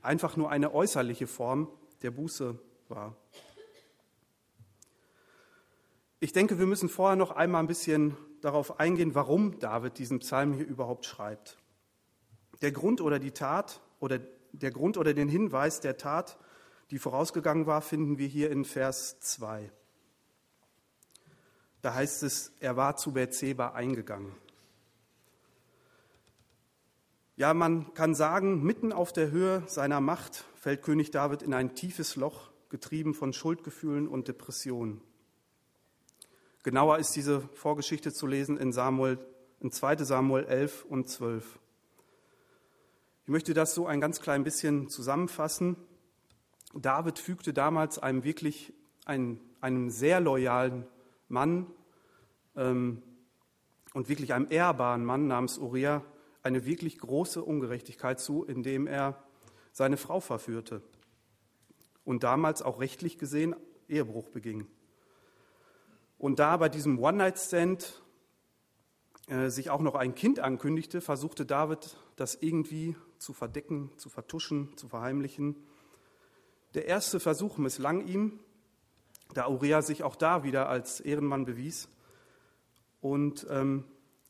einfach 0.02 0.37
nur 0.37 0.50
eine 0.50 0.75
äußerliche 0.75 1.28
Form 1.28 1.69
der 2.02 2.11
Buße 2.11 2.59
war. 2.88 3.14
Ich 6.19 6.33
denke, 6.33 6.59
wir 6.59 6.67
müssen 6.67 6.88
vorher 6.88 7.14
noch 7.14 7.31
einmal 7.31 7.62
ein 7.62 7.69
bisschen 7.69 8.17
darauf 8.40 8.81
eingehen, 8.81 9.14
warum 9.14 9.61
David 9.61 9.99
diesen 9.99 10.19
Psalm 10.19 10.52
hier 10.52 10.67
überhaupt 10.67 11.07
schreibt. 11.07 11.59
Der 12.62 12.73
Grund 12.73 13.00
oder 13.00 13.19
die 13.19 13.33
Tat 13.33 13.81
oder 14.00 14.21
der 14.53 14.71
Grund 14.71 14.97
oder 14.97 15.15
den 15.15 15.29
Hinweis 15.29 15.81
der 15.81 15.97
Tat, 15.97 16.38
die 16.91 16.99
vorausgegangen 16.99 17.67
war, 17.67 17.83
finden 17.83 18.19
wir 18.19 18.27
hier 18.27 18.50
in 18.50 18.65
Vers 18.65 19.21
2. 19.21 19.71
Da 21.83 21.95
heißt 21.95 22.23
es, 22.23 22.53
er 22.61 22.77
war 22.77 22.97
zu 22.97 23.12
Beerseba 23.12 23.69
eingegangen. 23.69 24.33
Ja, 27.37 27.55
man 27.55 27.95
kann 27.95 28.17
sagen, 28.17 28.65
mitten 28.65 28.93
auf 28.93 29.12
der 29.12 29.31
Höhe 29.31 29.62
seiner 29.67 30.00
Macht 30.00 30.45
fällt 30.57 30.83
König 30.83 31.12
David 31.12 31.43
in 31.43 31.55
ein 31.55 31.77
tiefes 31.77 32.17
Loch, 32.17 32.50
getrieben 32.69 33.15
von 33.15 33.33
Schuldgefühlen 33.33 34.09
und 34.09 34.27
Depressionen. 34.27 35.00
Genauer 36.65 36.99
ist 36.99 37.15
diese 37.15 37.41
Vorgeschichte 37.55 38.12
zu 38.12 38.27
lesen 38.27 38.59
in, 38.59 38.73
Samuel, 38.73 39.19
in 39.61 39.71
2 39.71 40.03
Samuel 40.05 40.45
11 40.47 40.85
und 40.85 41.09
12. 41.09 41.61
Ich 43.28 43.30
möchte 43.30 43.52
das 43.52 43.75
so 43.75 43.87
ein 43.87 44.00
ganz 44.00 44.23
klein 44.23 44.42
bisschen 44.42 44.88
zusammenfassen. 44.88 45.76
David 46.73 47.18
fügte 47.18 47.52
damals 47.52 47.99
einem 47.99 48.25
wirklich 48.25 48.73
einen, 49.04 49.38
einem 49.61 49.90
sehr 49.90 50.18
loyalen 50.18 50.87
Mann 51.28 51.66
ähm, 52.56 53.02
und 53.92 54.08
wirklich 54.08 54.32
einem 54.32 54.47
ehrbaren 54.49 55.04
Mann 55.04 55.26
namens 55.26 55.58
Uriah 55.58 56.02
eine 56.42 56.64
wirklich 56.64 56.97
große 56.97 57.44
Ungerechtigkeit 57.44 58.18
zu, 58.18 58.44
indem 58.44 58.87
er 58.87 59.23
seine 59.73 59.99
Frau 59.99 60.20
verführte 60.20 60.80
und 62.06 62.23
damals 62.23 62.62
auch 62.62 62.80
rechtlich 62.80 63.18
gesehen 63.18 63.54
Ehebruch 63.90 64.30
beging. 64.30 64.66
Und 66.16 66.38
da 66.38 66.56
bei 66.56 66.70
diesem 66.70 66.99
One-Night-Stand 66.99 68.02
äh, 69.26 69.50
sich 69.50 69.68
auch 69.68 69.82
noch 69.82 69.97
ein 69.97 70.14
Kind 70.14 70.40
ankündigte, 70.40 71.02
versuchte 71.02 71.44
David 71.44 71.94
das 72.16 72.35
irgendwie 72.35 72.97
zu 73.19 73.33
verdecken, 73.33 73.91
zu 73.97 74.09
vertuschen, 74.09 74.77
zu 74.77 74.89
verheimlichen. 74.89 75.57
Der 76.75 76.87
erste 76.87 77.21
Versuch 77.21 77.59
misslang 77.59 78.07
ihm, 78.07 78.41
da 79.35 79.49
Uriah 79.49 79.83
sich 79.83 80.03
auch 80.03 80.17
da 80.17 80.43
wieder 80.45 80.69
als 80.69 81.01
Ehrenmann 81.01 81.45
bewies. 81.45 81.89
Und 83.01 83.47
ähm, 83.51 83.85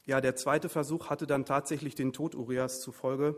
ja, 0.05 0.21
der 0.21 0.37
zweite 0.37 0.69
Versuch 0.69 1.11
hatte 1.11 1.27
dann 1.27 1.45
tatsächlich 1.45 1.95
den 1.95 2.13
Tod 2.13 2.35
Urias 2.35 2.81
zufolge 2.81 3.37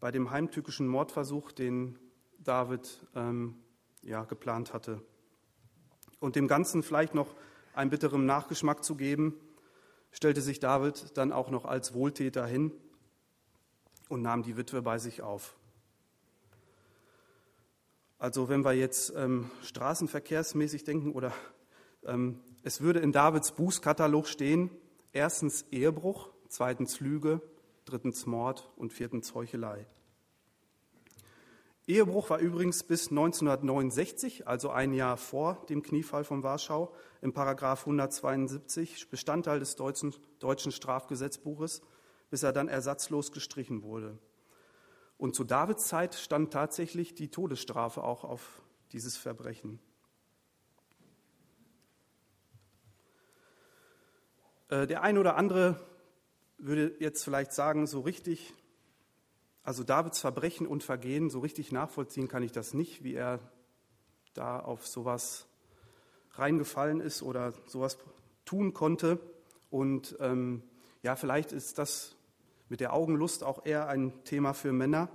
bei 0.00 0.10
dem 0.10 0.30
heimtückischen 0.30 0.86
Mordversuch, 0.86 1.52
den 1.52 1.98
David 2.38 3.06
ähm, 3.14 3.56
ja, 4.02 4.24
geplant 4.24 4.72
hatte. 4.72 5.00
Und 6.20 6.36
dem 6.36 6.48
Ganzen 6.48 6.82
vielleicht 6.82 7.14
noch 7.14 7.34
einen 7.74 7.90
bitteren 7.90 8.26
Nachgeschmack 8.26 8.84
zu 8.84 8.96
geben, 8.96 9.34
stellte 10.10 10.42
sich 10.42 10.60
David 10.60 11.16
dann 11.16 11.32
auch 11.32 11.50
noch 11.50 11.64
als 11.64 11.94
Wohltäter 11.94 12.46
hin 12.46 12.72
und 14.14 14.22
nahm 14.22 14.42
die 14.42 14.56
Witwe 14.56 14.80
bei 14.80 14.98
sich 14.98 15.22
auf. 15.22 15.56
Also 18.18 18.48
wenn 18.48 18.64
wir 18.64 18.72
jetzt 18.72 19.12
ähm, 19.16 19.50
straßenverkehrsmäßig 19.64 20.84
denken 20.84 21.12
oder 21.12 21.32
ähm, 22.06 22.40
es 22.62 22.80
würde 22.80 23.00
in 23.00 23.12
Davids 23.12 23.52
Bußkatalog 23.52 24.28
stehen, 24.28 24.70
erstens 25.12 25.66
Ehebruch, 25.70 26.30
zweitens 26.48 27.00
Lüge, 27.00 27.42
drittens 27.84 28.24
Mord 28.24 28.70
und 28.76 28.92
viertens 28.92 29.34
Heuchelei. 29.34 29.84
Ehebruch 31.86 32.30
war 32.30 32.38
übrigens 32.38 32.84
bis 32.84 33.10
1969, 33.10 34.46
also 34.46 34.70
ein 34.70 34.94
Jahr 34.94 35.18
vor 35.18 35.66
dem 35.68 35.82
Kniefall 35.82 36.24
von 36.24 36.42
Warschau, 36.42 36.94
im 37.20 37.34
Paragraph 37.34 37.80
172 37.80 39.10
Bestandteil 39.10 39.58
des 39.58 39.76
deutschen, 39.76 40.14
deutschen 40.38 40.72
Strafgesetzbuches 40.72 41.82
bis 42.30 42.42
er 42.42 42.52
dann 42.52 42.68
ersatzlos 42.68 43.32
gestrichen 43.32 43.82
wurde. 43.82 44.18
Und 45.16 45.34
zu 45.34 45.44
Davids 45.44 45.86
Zeit 45.86 46.14
stand 46.14 46.52
tatsächlich 46.52 47.14
die 47.14 47.30
Todesstrafe 47.30 48.02
auch 48.02 48.24
auf 48.24 48.62
dieses 48.92 49.16
Verbrechen. 49.16 49.78
Äh, 54.68 54.86
der 54.86 55.02
ein 55.02 55.18
oder 55.18 55.36
andere 55.36 55.80
würde 56.58 56.94
jetzt 56.98 57.24
vielleicht 57.24 57.52
sagen, 57.52 57.86
so 57.86 58.00
richtig, 58.00 58.54
also 59.62 59.84
Davids 59.84 60.20
Verbrechen 60.20 60.66
und 60.66 60.82
Vergehen, 60.82 61.30
so 61.30 61.40
richtig 61.40 61.72
nachvollziehen 61.72 62.28
kann 62.28 62.42
ich 62.42 62.52
das 62.52 62.74
nicht, 62.74 63.04
wie 63.04 63.14
er 63.14 63.40
da 64.34 64.60
auf 64.60 64.86
sowas 64.86 65.46
reingefallen 66.32 67.00
ist 67.00 67.22
oder 67.22 67.52
sowas 67.66 67.98
tun 68.44 68.74
konnte. 68.74 69.20
Und 69.70 70.16
ähm, 70.20 70.62
ja, 71.04 71.16
vielleicht 71.16 71.52
ist 71.52 71.76
das 71.76 72.16
mit 72.70 72.80
der 72.80 72.94
Augenlust 72.94 73.44
auch 73.44 73.66
eher 73.66 73.88
ein 73.88 74.24
Thema 74.24 74.54
für 74.54 74.72
Männer. 74.72 75.10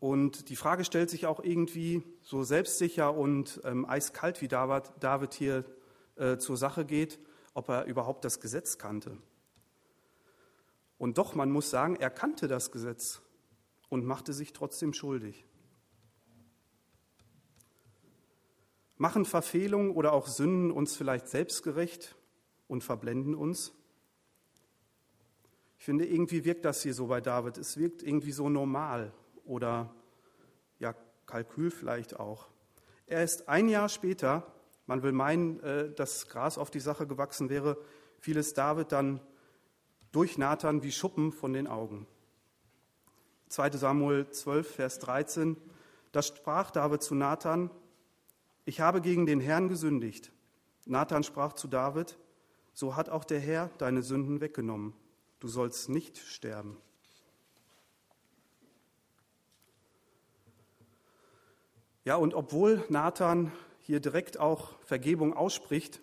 Und 0.00 0.48
die 0.48 0.56
Frage 0.56 0.84
stellt 0.84 1.10
sich 1.10 1.26
auch 1.26 1.38
irgendwie 1.38 2.02
so 2.20 2.42
selbstsicher 2.42 3.14
und 3.14 3.60
ähm, 3.64 3.88
eiskalt, 3.88 4.40
wie 4.40 4.48
David, 4.48 4.92
David 4.98 5.32
hier 5.34 5.64
äh, 6.16 6.38
zur 6.38 6.56
Sache 6.56 6.84
geht, 6.84 7.20
ob 7.54 7.68
er 7.68 7.84
überhaupt 7.84 8.24
das 8.24 8.40
Gesetz 8.40 8.78
kannte. 8.78 9.16
Und 10.98 11.16
doch, 11.16 11.36
man 11.36 11.52
muss 11.52 11.70
sagen, 11.70 11.94
er 11.94 12.10
kannte 12.10 12.48
das 12.48 12.72
Gesetz 12.72 13.22
und 13.90 14.04
machte 14.04 14.32
sich 14.32 14.52
trotzdem 14.52 14.92
schuldig. 14.92 15.46
Machen 18.96 19.24
Verfehlungen 19.24 19.92
oder 19.92 20.12
auch 20.12 20.26
Sünden 20.26 20.72
uns 20.72 20.96
vielleicht 20.96 21.28
selbstgerecht 21.28 22.16
und 22.66 22.82
verblenden 22.82 23.36
uns? 23.36 23.72
Ich 25.80 25.86
finde, 25.86 26.04
irgendwie 26.04 26.44
wirkt 26.44 26.66
das 26.66 26.82
hier 26.82 26.92
so 26.92 27.06
bei 27.06 27.22
David. 27.22 27.56
Es 27.56 27.78
wirkt 27.78 28.02
irgendwie 28.02 28.32
so 28.32 28.50
normal 28.50 29.14
oder 29.46 29.88
ja, 30.78 30.94
Kalkül 31.24 31.70
vielleicht 31.70 32.20
auch. 32.20 32.48
Er 33.06 33.24
ist 33.24 33.48
ein 33.48 33.66
Jahr 33.66 33.88
später, 33.88 34.46
man 34.86 35.02
will 35.02 35.12
meinen, 35.12 35.58
äh, 35.60 35.90
dass 35.90 36.28
Gras 36.28 36.58
auf 36.58 36.70
die 36.70 36.80
Sache 36.80 37.06
gewachsen 37.06 37.48
wäre, 37.48 37.78
fiel 38.18 38.36
es 38.36 38.52
David 38.52 38.92
dann 38.92 39.20
durch 40.12 40.36
Nathan 40.36 40.82
wie 40.82 40.92
Schuppen 40.92 41.32
von 41.32 41.54
den 41.54 41.66
Augen. 41.66 42.06
2 43.48 43.70
Samuel 43.70 44.28
12, 44.28 44.74
Vers 44.74 44.98
13. 44.98 45.56
Da 46.12 46.20
sprach 46.20 46.70
David 46.72 47.02
zu 47.02 47.14
Nathan, 47.14 47.70
ich 48.66 48.82
habe 48.82 49.00
gegen 49.00 49.24
den 49.24 49.40
Herrn 49.40 49.70
gesündigt. 49.70 50.30
Nathan 50.84 51.24
sprach 51.24 51.54
zu 51.54 51.68
David, 51.68 52.18
so 52.74 52.96
hat 52.96 53.08
auch 53.08 53.24
der 53.24 53.40
Herr 53.40 53.70
deine 53.78 54.02
Sünden 54.02 54.42
weggenommen. 54.42 54.92
Du 55.40 55.48
sollst 55.48 55.88
nicht 55.88 56.18
sterben. 56.18 56.76
Ja, 62.04 62.16
und 62.16 62.34
obwohl 62.34 62.84
Nathan 62.88 63.52
hier 63.80 64.00
direkt 64.00 64.38
auch 64.38 64.78
Vergebung 64.80 65.34
ausspricht, 65.34 66.00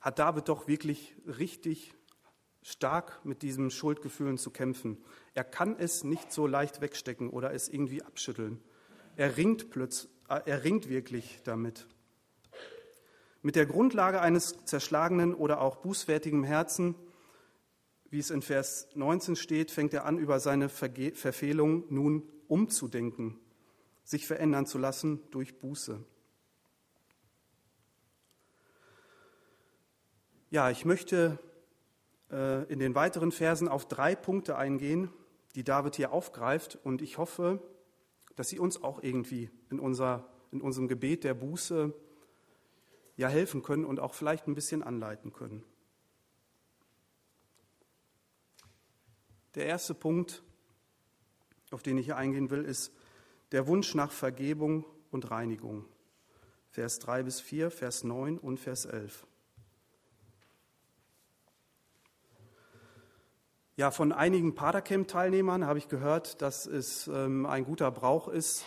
hat 0.00 0.18
David 0.18 0.48
doch 0.48 0.68
wirklich 0.68 1.16
richtig 1.26 1.94
stark 2.62 3.24
mit 3.24 3.42
diesen 3.42 3.70
Schuldgefühlen 3.70 4.38
zu 4.38 4.50
kämpfen. 4.50 4.98
Er 5.34 5.44
kann 5.44 5.76
es 5.78 6.04
nicht 6.04 6.32
so 6.32 6.46
leicht 6.46 6.80
wegstecken 6.80 7.30
oder 7.30 7.52
es 7.52 7.68
irgendwie 7.68 8.02
abschütteln. 8.02 8.60
Er 9.16 9.36
ringt, 9.36 9.70
plötzlich, 9.70 10.10
äh, 10.28 10.40
er 10.44 10.64
ringt 10.64 10.88
wirklich 10.88 11.40
damit. 11.44 11.86
Mit 13.42 13.56
der 13.56 13.66
Grundlage 13.66 14.20
eines 14.20 14.56
zerschlagenen 14.64 15.34
oder 15.34 15.60
auch 15.60 15.76
bußfertigen 15.76 16.44
Herzen, 16.44 16.96
wie 18.16 18.20
es 18.20 18.30
in 18.30 18.40
Vers 18.40 18.88
19 18.94 19.36
steht, 19.36 19.70
fängt 19.70 19.92
er 19.92 20.06
an, 20.06 20.16
über 20.16 20.40
seine 20.40 20.70
Verge 20.70 21.12
Verfehlung 21.14 21.84
nun 21.90 22.22
umzudenken, 22.48 23.38
sich 24.04 24.26
verändern 24.26 24.64
zu 24.64 24.78
lassen 24.78 25.20
durch 25.32 25.58
Buße. 25.58 26.02
Ja, 30.48 30.70
ich 30.70 30.86
möchte 30.86 31.38
äh, 32.30 32.64
in 32.72 32.78
den 32.78 32.94
weiteren 32.94 33.32
Versen 33.32 33.68
auf 33.68 33.86
drei 33.86 34.14
Punkte 34.14 34.56
eingehen, 34.56 35.10
die 35.54 35.62
David 35.62 35.96
hier 35.96 36.10
aufgreift. 36.10 36.78
Und 36.84 37.02
ich 37.02 37.18
hoffe, 37.18 37.60
dass 38.34 38.48
sie 38.48 38.58
uns 38.58 38.82
auch 38.82 39.02
irgendwie 39.02 39.50
in, 39.68 39.78
unser, 39.78 40.26
in 40.52 40.62
unserem 40.62 40.88
Gebet 40.88 41.22
der 41.22 41.34
Buße 41.34 41.92
ja 43.18 43.28
helfen 43.28 43.62
können 43.62 43.84
und 43.84 44.00
auch 44.00 44.14
vielleicht 44.14 44.48
ein 44.48 44.54
bisschen 44.54 44.82
anleiten 44.82 45.34
können. 45.34 45.62
Der 49.56 49.64
erste 49.64 49.94
Punkt, 49.94 50.42
auf 51.70 51.82
den 51.82 51.96
ich 51.96 52.04
hier 52.04 52.18
eingehen 52.18 52.50
will, 52.50 52.62
ist 52.62 52.92
der 53.52 53.66
Wunsch 53.66 53.94
nach 53.94 54.12
Vergebung 54.12 54.84
und 55.10 55.30
Reinigung. 55.30 55.86
Vers 56.68 56.98
3 56.98 57.22
bis 57.22 57.40
4, 57.40 57.70
Vers 57.70 58.04
9 58.04 58.36
und 58.36 58.60
Vers 58.60 58.84
11. 58.84 59.26
Ja, 63.76 63.90
von 63.90 64.12
einigen 64.12 64.54
Padercamp-Teilnehmern 64.54 65.64
habe 65.64 65.78
ich 65.78 65.88
gehört, 65.88 66.42
dass 66.42 66.66
es 66.66 67.08
ähm, 67.08 67.46
ein 67.46 67.64
guter 67.64 67.90
Brauch 67.90 68.28
ist, 68.28 68.62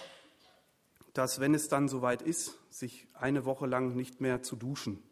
dass, 1.13 1.39
wenn 1.39 1.53
es 1.53 1.67
dann 1.67 1.88
soweit 1.88 2.24
ist, 2.24 2.58
sich 2.72 3.08
eine 3.13 3.46
Woche 3.46 3.67
lang 3.67 3.96
nicht 3.96 4.22
mehr 4.22 4.41
zu 4.41 4.55
duschen. 4.55 5.03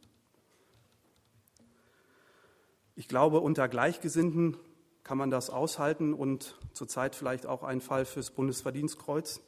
Ich 2.96 3.08
glaube, 3.08 3.42
unter 3.42 3.68
Gleichgesinnten 3.68 4.58
kann 5.08 5.18
man 5.18 5.30
das 5.30 5.50
aushalten 5.50 6.14
und 6.14 6.58
zurzeit 6.74 7.16
vielleicht 7.16 7.46
auch 7.46 7.64
ein 7.64 7.80
Fall 7.80 8.04
fürs 8.04 8.30
Bundesverdienstkreuz. 8.30 9.40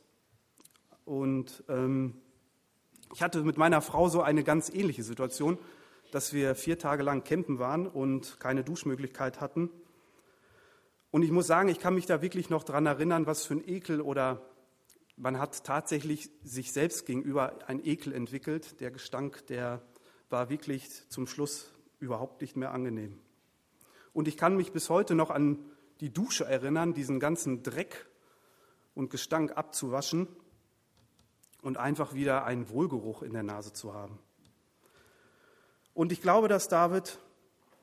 Und 1.04 1.66
ähm, 1.68 2.16
ich 3.14 3.22
hatte 3.22 3.44
mit 3.44 3.58
meiner 3.58 3.82
Frau 3.82 4.08
so 4.08 4.22
eine 4.22 4.46
ganz 4.46 4.70
ähnliche 4.70 5.04
Situation, 5.04 5.60
dass 6.14 6.32
wir 6.32 6.56
vier 6.56 6.80
Tage 6.80 7.04
lang 7.04 7.26
campen 7.26 7.60
waren 7.60 7.88
und 7.88 8.40
keine 8.40 8.64
Duschmöglichkeit 8.64 9.42
hatten. 9.42 9.70
Und 11.12 11.24
ich 11.24 11.32
muss 11.32 11.48
sagen, 11.48 11.68
ich 11.68 11.80
kann 11.80 11.94
mich 11.94 12.06
da 12.06 12.22
wirklich 12.22 12.50
noch 12.50 12.64
dran 12.64 12.86
erinnern, 12.86 13.26
was 13.26 13.46
für 13.46 13.56
ein 13.56 13.68
Ekel 13.68 14.00
oder 14.00 14.42
man 15.18 15.40
hat 15.40 15.66
tatsächlich 15.66 16.30
sich 16.42 16.72
selbst 16.72 17.06
gegenüber 17.06 17.60
ein 17.68 17.84
Ekel 17.86 18.14
entwickelt. 18.14 18.80
Der 18.80 18.92
Gestank, 18.92 19.46
der 19.48 19.82
war 20.30 20.50
wirklich 20.50 20.88
zum 21.10 21.28
Schluss 21.28 21.74
überhaupt 22.00 22.40
nicht 22.40 22.56
mehr 22.56 22.72
angenehm. 22.72 23.20
Und 24.14 24.28
ich 24.28 24.38
kann 24.38 24.56
mich 24.56 24.72
bis 24.72 24.90
heute 24.90 25.16
noch 25.16 25.30
an 25.30 25.60
die 26.00 26.12
Dusche 26.12 26.46
erinnern, 26.46 26.94
diesen 26.94 27.20
ganzen 27.20 27.64
Dreck 27.64 28.08
und 28.96 29.10
Gestank 29.10 29.58
abzuwaschen 29.58 30.28
und 31.62 31.78
einfach 31.78 32.14
wieder 32.14 32.46
einen 32.46 32.70
Wohlgeruch 32.70 33.22
in 33.22 33.34
der 33.34 33.44
Nase 33.44 33.74
zu 33.74 33.94
haben. 33.94 34.20
Und 35.94 36.12
ich 36.12 36.22
glaube, 36.22 36.48
dass 36.48 36.68
David 36.68 37.20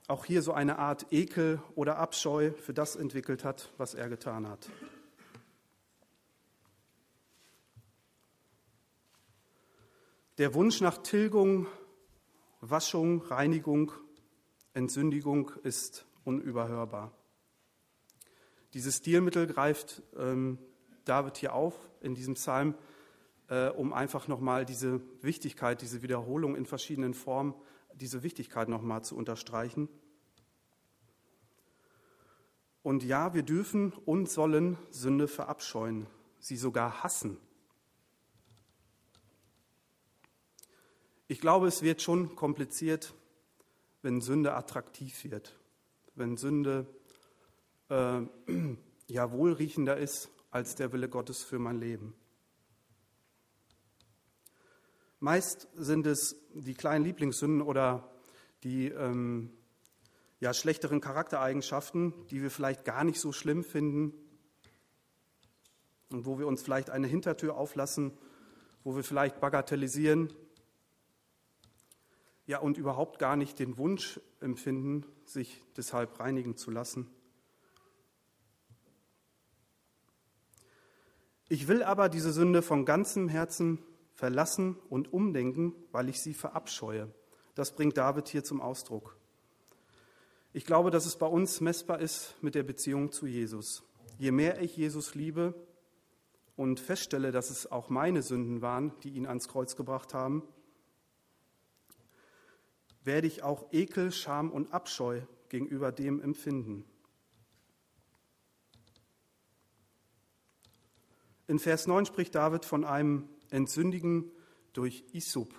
auch 0.09 0.25
hier 0.25 0.41
so 0.41 0.53
eine 0.53 0.79
Art 0.79 1.07
Ekel 1.11 1.61
oder 1.75 1.99
Abscheu 1.99 2.53
für 2.53 2.73
das 2.73 2.97
entwickelt 2.97 3.45
hat, 3.45 3.73
was 3.77 3.95
er 3.95 4.09
getan 4.09 4.49
hat. 4.49 4.71
Der 10.39 10.55
Wunsch 10.55 10.81
nach 10.81 10.99
Tilgung, 10.99 11.67
Waschung, 12.61 13.23
Reinigung, 13.23 13.93
Entsündigung 14.75 15.51
ist 15.63 16.07
unüberhörbar. 16.27 17.13
Dieses 18.75 18.97
Stilmittel 18.97 19.47
greift 19.47 20.03
ähm, 20.19 20.59
David 21.05 21.39
hier 21.39 21.55
auf 21.55 21.75
in 22.01 22.15
diesem 22.15 22.35
Psalm, 22.35 22.75
äh, 23.49 23.69
um 23.69 23.93
einfach 23.93 24.29
nochmal 24.29 24.67
diese 24.67 25.01
Wichtigkeit, 25.23 25.81
diese 25.81 26.03
Wiederholung 26.03 26.57
in 26.57 26.67
verschiedenen 26.67 27.15
Formen 27.15 27.55
diese 27.95 28.23
Wichtigkeit 28.23 28.69
nochmal 28.69 29.03
zu 29.03 29.17
unterstreichen. 29.17 29.89
Und 32.83 33.03
ja, 33.03 33.35
wir 33.35 33.43
dürfen 33.43 33.93
und 34.05 34.29
sollen 34.29 34.77
Sünde 34.91 35.27
verabscheuen, 35.29 36.07
sie 36.39 36.57
sogar 36.57 37.03
hassen. 37.03 37.39
Ich 41.27 41.41
glaube, 41.41 41.67
es 41.67 41.83
wird 41.83 42.03
schon 42.03 42.37
kompliziert, 42.37 43.15
wenn 44.03 44.21
Sünde 44.21 44.55
attraktiv 44.55 45.25
wird, 45.25 45.59
wenn 46.17 46.37
Sünde 46.37 46.87
äh, 47.89 48.23
ja 49.07 49.33
wohlriechender 49.33 49.97
ist 49.97 50.31
als 50.51 50.75
der 50.75 50.93
Wille 50.93 51.09
Gottes 51.09 51.43
für 51.45 51.59
mein 51.59 51.79
Leben. 51.79 52.15
Meist 55.21 55.69
sind 55.75 56.07
es 56.07 56.37
die 56.55 56.75
kleinen 56.75 57.05
Lieblingssünden 57.05 57.63
oder 57.63 58.11
die 58.65 58.89
ähm, 58.89 59.51
ja, 60.41 60.53
schlechteren 60.53 61.01
Charaktereigenschaften, 61.01 62.13
die 62.29 62.43
wir 62.43 62.51
vielleicht 62.51 62.85
gar 62.85 63.05
nicht 63.05 63.21
so 63.21 63.33
schlimm 63.33 63.65
finden 63.65 64.13
und 66.11 66.27
wo 66.27 66.39
wir 66.39 66.47
uns 66.47 66.63
vielleicht 66.63 66.91
eine 66.91 67.07
Hintertür 67.07 67.57
auflassen, 67.57 68.13
wo 68.85 68.95
wir 68.95 69.05
vielleicht 69.05 69.41
bagatellisieren, 69.41 70.33
ja, 72.47 72.59
und 72.59 72.79
überhaupt 72.79 73.19
gar 73.19 73.37
nicht 73.37 73.59
den 73.59 73.77
Wunsch 73.77 74.21
empfinden, 74.41 75.05
sich 75.25 75.63
deshalb 75.77 76.21
reinigen 76.21 76.57
zu 76.57 76.71
lassen. 76.71 77.11
Ich 81.49 81.69
will 81.69 81.83
aber 81.83 82.09
diese 82.09 82.33
Sünde 82.33 82.63
von 82.63 82.85
ganzem 82.85 83.29
Herzen 83.29 83.79
verlassen 84.15 84.77
und 84.89 85.13
umdenken, 85.13 85.75
weil 85.93 86.09
ich 86.09 86.21
sie 86.21 86.35
verabscheue. 86.35 87.13
Das 87.55 87.75
bringt 87.75 87.97
David 87.97 88.29
hier 88.29 88.45
zum 88.45 88.61
Ausdruck. 88.61 89.17
Ich 90.53 90.65
glaube, 90.65 90.91
dass 90.91 91.07
es 91.07 91.17
bei 91.17 91.27
uns 91.27 91.61
messbar 91.61 92.01
ist 92.01 92.35
mit 92.41 92.55
der 92.55 92.63
Beziehung 92.63 93.13
zu 93.13 93.27
Jesus. 93.27 93.85
Je 94.19 94.31
mehr 94.31 94.61
ich 94.63 94.77
Jesus 94.77 95.15
liebe 95.15 95.55
und 96.57 96.81
feststelle, 96.81 97.31
dass 97.31 97.51
es 97.51 97.71
auch 97.71 97.91
meine 97.91 98.23
Sünden 98.23 98.63
waren, 98.63 98.93
die 99.03 99.11
ihn 99.11 99.27
ans 99.27 99.49
Kreuz 99.49 99.77
gebracht 99.77 100.15
haben, 100.15 100.43
werde 103.07 103.29
ich 103.29 103.43
auch 103.43 103.73
Ekel, 103.73 104.11
Scham 104.11 104.51
und 104.51 104.73
Abscheu 104.75 105.21
gegenüber 105.49 105.93
dem 105.93 106.21
empfinden. 106.21 106.85
In 111.47 111.61
Vers 111.61 111.87
9 111.87 112.07
spricht 112.07 112.35
David 112.35 112.65
von 112.65 112.85
einem 112.85 113.29
Entsündigen 113.51 114.33
durch 114.73 115.05
Isop. 115.13 115.55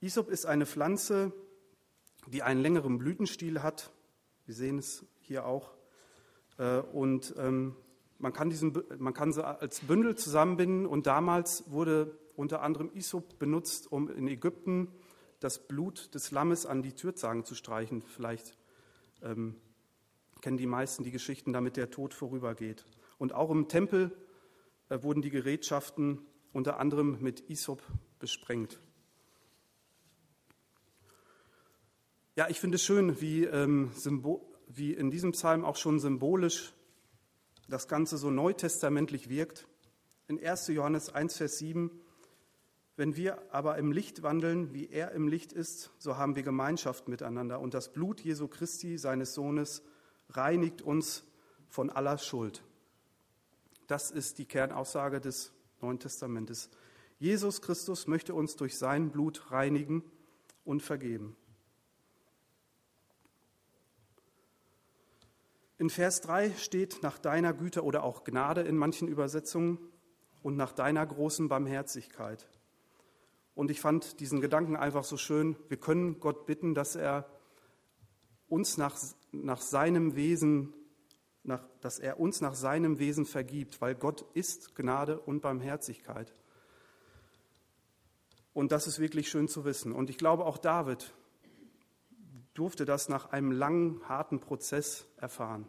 Isop 0.00 0.28
ist 0.28 0.46
eine 0.46 0.66
Pflanze, 0.66 1.32
die 2.26 2.42
einen 2.42 2.60
längeren 2.60 2.98
Blütenstiel 2.98 3.62
hat. 3.62 3.92
Wir 4.46 4.54
sehen 4.54 4.78
es 4.78 5.06
hier 5.20 5.46
auch. 5.46 5.72
Äh, 6.58 6.80
und 6.80 7.34
ähm, 7.38 7.76
man 8.18 8.32
kann, 8.32 8.50
diesen, 8.50 8.76
man 8.98 9.14
kann 9.14 9.32
sie 9.32 9.46
als 9.46 9.80
Bündel 9.80 10.16
zusammenbinden. 10.16 10.86
Und 10.86 11.06
damals 11.06 11.70
wurde 11.70 12.18
unter 12.34 12.62
anderem 12.62 12.90
Isop 12.92 13.38
benutzt, 13.38 13.92
um 13.92 14.10
in 14.10 14.26
Ägypten 14.26 14.88
das 15.40 15.66
Blut 15.66 16.14
des 16.14 16.30
Lammes 16.30 16.66
an 16.66 16.82
die 16.82 16.92
Türzagen 16.92 17.44
zu 17.44 17.54
streichen. 17.54 18.02
Vielleicht 18.02 18.56
ähm, 19.22 19.56
kennen 20.40 20.58
die 20.58 20.66
meisten 20.66 21.02
die 21.02 21.10
Geschichten, 21.10 21.52
damit 21.52 21.76
der 21.76 21.90
Tod 21.90 22.14
vorübergeht. 22.14 22.86
Und 23.18 23.32
auch 23.34 23.50
im 23.50 23.68
Tempel 23.68 24.16
äh, 24.88 25.02
wurden 25.02 25.22
die 25.22 25.30
Gerätschaften 25.30 26.20
unter 26.52 26.78
anderem 26.78 27.18
mit 27.20 27.48
Isop 27.48 27.82
besprengt. 28.18 28.80
Ja, 32.36 32.48
ich 32.48 32.60
finde 32.60 32.76
es 32.76 32.84
schön, 32.84 33.20
wie, 33.20 33.44
ähm, 33.44 33.90
wie 34.68 34.92
in 34.94 35.10
diesem 35.10 35.32
Psalm 35.32 35.64
auch 35.64 35.76
schon 35.76 36.00
symbolisch 36.00 36.72
das 37.68 37.88
Ganze 37.88 38.18
so 38.18 38.30
neutestamentlich 38.30 39.28
wirkt. 39.28 39.66
In 40.28 40.42
1. 40.42 40.68
Johannes 40.68 41.08
1, 41.08 41.36
Vers 41.36 41.58
7 41.58 41.90
Wenn 43.00 43.16
wir 43.16 43.40
aber 43.50 43.78
im 43.78 43.92
Licht 43.92 44.22
wandeln, 44.22 44.74
wie 44.74 44.90
er 44.90 45.12
im 45.12 45.26
Licht 45.26 45.54
ist, 45.54 45.90
so 45.96 46.18
haben 46.18 46.36
wir 46.36 46.42
Gemeinschaft 46.42 47.08
miteinander. 47.08 47.58
Und 47.58 47.72
das 47.72 47.94
Blut 47.94 48.20
Jesu 48.20 48.46
Christi, 48.46 48.98
seines 48.98 49.32
Sohnes, 49.32 49.82
reinigt 50.28 50.82
uns 50.82 51.24
von 51.70 51.88
aller 51.88 52.18
Schuld. 52.18 52.62
Das 53.86 54.10
ist 54.10 54.38
die 54.38 54.44
Kernaussage 54.44 55.18
des 55.18 55.50
Neuen 55.80 55.98
Testamentes. 55.98 56.68
Jesus 57.18 57.62
Christus 57.62 58.06
möchte 58.06 58.34
uns 58.34 58.56
durch 58.56 58.76
sein 58.76 59.10
Blut 59.10 59.50
reinigen 59.50 60.04
und 60.66 60.82
vergeben. 60.82 61.38
In 65.78 65.88
Vers 65.88 66.20
3 66.20 66.50
steht 66.50 67.02
nach 67.02 67.16
deiner 67.16 67.54
Güte 67.54 67.82
oder 67.82 68.02
auch 68.02 68.24
Gnade 68.24 68.60
in 68.60 68.76
manchen 68.76 69.08
Übersetzungen 69.08 69.78
und 70.42 70.58
nach 70.58 70.74
deiner 70.74 71.06
großen 71.06 71.48
Barmherzigkeit. 71.48 72.46
Und 73.54 73.70
ich 73.70 73.80
fand 73.80 74.20
diesen 74.20 74.40
Gedanken 74.40 74.76
einfach 74.76 75.04
so 75.04 75.16
schön. 75.16 75.56
Wir 75.68 75.76
können 75.76 76.20
Gott 76.20 76.46
bitten, 76.46 76.74
dass 76.74 76.96
er 76.96 77.26
uns 78.48 78.76
nach, 78.76 78.96
nach 79.32 79.60
seinem 79.60 80.16
Wesen, 80.16 80.72
nach, 81.42 81.62
dass 81.80 81.98
er 81.98 82.20
uns 82.20 82.40
nach 82.40 82.54
seinem 82.54 82.98
Wesen 82.98 83.26
vergibt, 83.26 83.80
weil 83.80 83.94
Gott 83.94 84.24
ist 84.34 84.74
Gnade 84.74 85.20
und 85.20 85.40
Barmherzigkeit. 85.40 86.34
Und 88.52 88.72
das 88.72 88.86
ist 88.86 88.98
wirklich 88.98 89.28
schön 89.28 89.48
zu 89.48 89.64
wissen. 89.64 89.92
Und 89.92 90.10
ich 90.10 90.18
glaube, 90.18 90.44
auch 90.44 90.58
David 90.58 91.14
durfte 92.54 92.84
das 92.84 93.08
nach 93.08 93.30
einem 93.30 93.52
langen, 93.52 94.06
harten 94.08 94.40
Prozess 94.40 95.06
erfahren. 95.16 95.66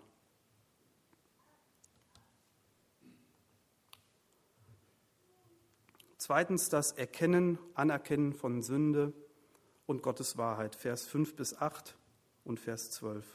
Zweitens 6.31 6.69
das 6.69 6.93
Erkennen, 6.93 7.59
Anerkennen 7.73 8.31
von 8.31 8.61
Sünde 8.61 9.11
und 9.85 10.01
Gottes 10.01 10.37
Wahrheit, 10.37 10.77
Vers 10.77 11.05
5 11.05 11.35
bis 11.35 11.57
8 11.57 11.97
und 12.45 12.57
Vers 12.57 12.89
12. 12.91 13.25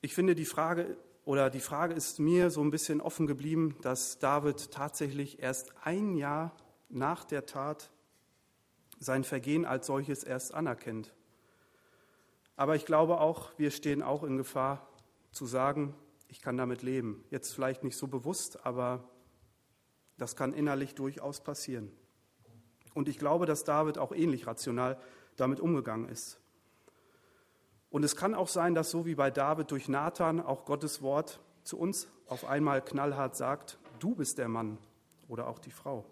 Ich 0.00 0.14
finde 0.14 0.34
die 0.34 0.46
Frage 0.46 0.96
oder 1.26 1.50
die 1.50 1.60
Frage 1.60 1.92
ist 1.92 2.20
mir 2.20 2.48
so 2.48 2.62
ein 2.62 2.70
bisschen 2.70 3.02
offen 3.02 3.26
geblieben, 3.26 3.76
dass 3.82 4.18
David 4.18 4.70
tatsächlich 4.70 5.42
erst 5.42 5.74
ein 5.84 6.14
Jahr 6.14 6.56
nach 6.88 7.24
der 7.24 7.44
Tat 7.44 7.90
sein 8.98 9.24
Vergehen 9.24 9.66
als 9.66 9.88
solches 9.88 10.24
erst 10.24 10.54
anerkennt. 10.54 11.12
Aber 12.56 12.76
ich 12.76 12.86
glaube 12.86 13.20
auch, 13.20 13.50
wir 13.58 13.70
stehen 13.70 14.02
auch 14.02 14.24
in 14.24 14.38
Gefahr 14.38 14.88
zu 15.32 15.44
sagen, 15.44 15.94
ich 16.28 16.40
kann 16.40 16.56
damit 16.56 16.80
leben. 16.80 17.26
Jetzt 17.28 17.52
vielleicht 17.52 17.84
nicht 17.84 17.98
so 17.98 18.06
bewusst, 18.06 18.64
aber 18.64 19.06
das 20.18 20.36
kann 20.36 20.52
innerlich 20.52 20.94
durchaus 20.94 21.40
passieren. 21.40 21.90
Und 22.94 23.08
ich 23.08 23.18
glaube, 23.18 23.46
dass 23.46 23.64
David 23.64 23.96
auch 23.98 24.12
ähnlich 24.12 24.46
rational 24.46 24.98
damit 25.36 25.60
umgegangen 25.60 26.08
ist. 26.08 26.40
Und 27.90 28.04
es 28.04 28.16
kann 28.16 28.34
auch 28.34 28.48
sein, 28.48 28.74
dass 28.74 28.90
so 28.90 29.06
wie 29.06 29.14
bei 29.14 29.30
David 29.30 29.70
durch 29.70 29.88
Nathan 29.88 30.40
auch 30.40 30.64
Gottes 30.64 31.00
Wort 31.00 31.40
zu 31.62 31.78
uns 31.78 32.08
auf 32.26 32.44
einmal 32.44 32.84
knallhart 32.84 33.36
sagt, 33.36 33.78
du 33.98 34.14
bist 34.14 34.38
der 34.38 34.48
Mann 34.48 34.78
oder 35.28 35.46
auch 35.46 35.58
die 35.58 35.70
Frau. 35.70 36.04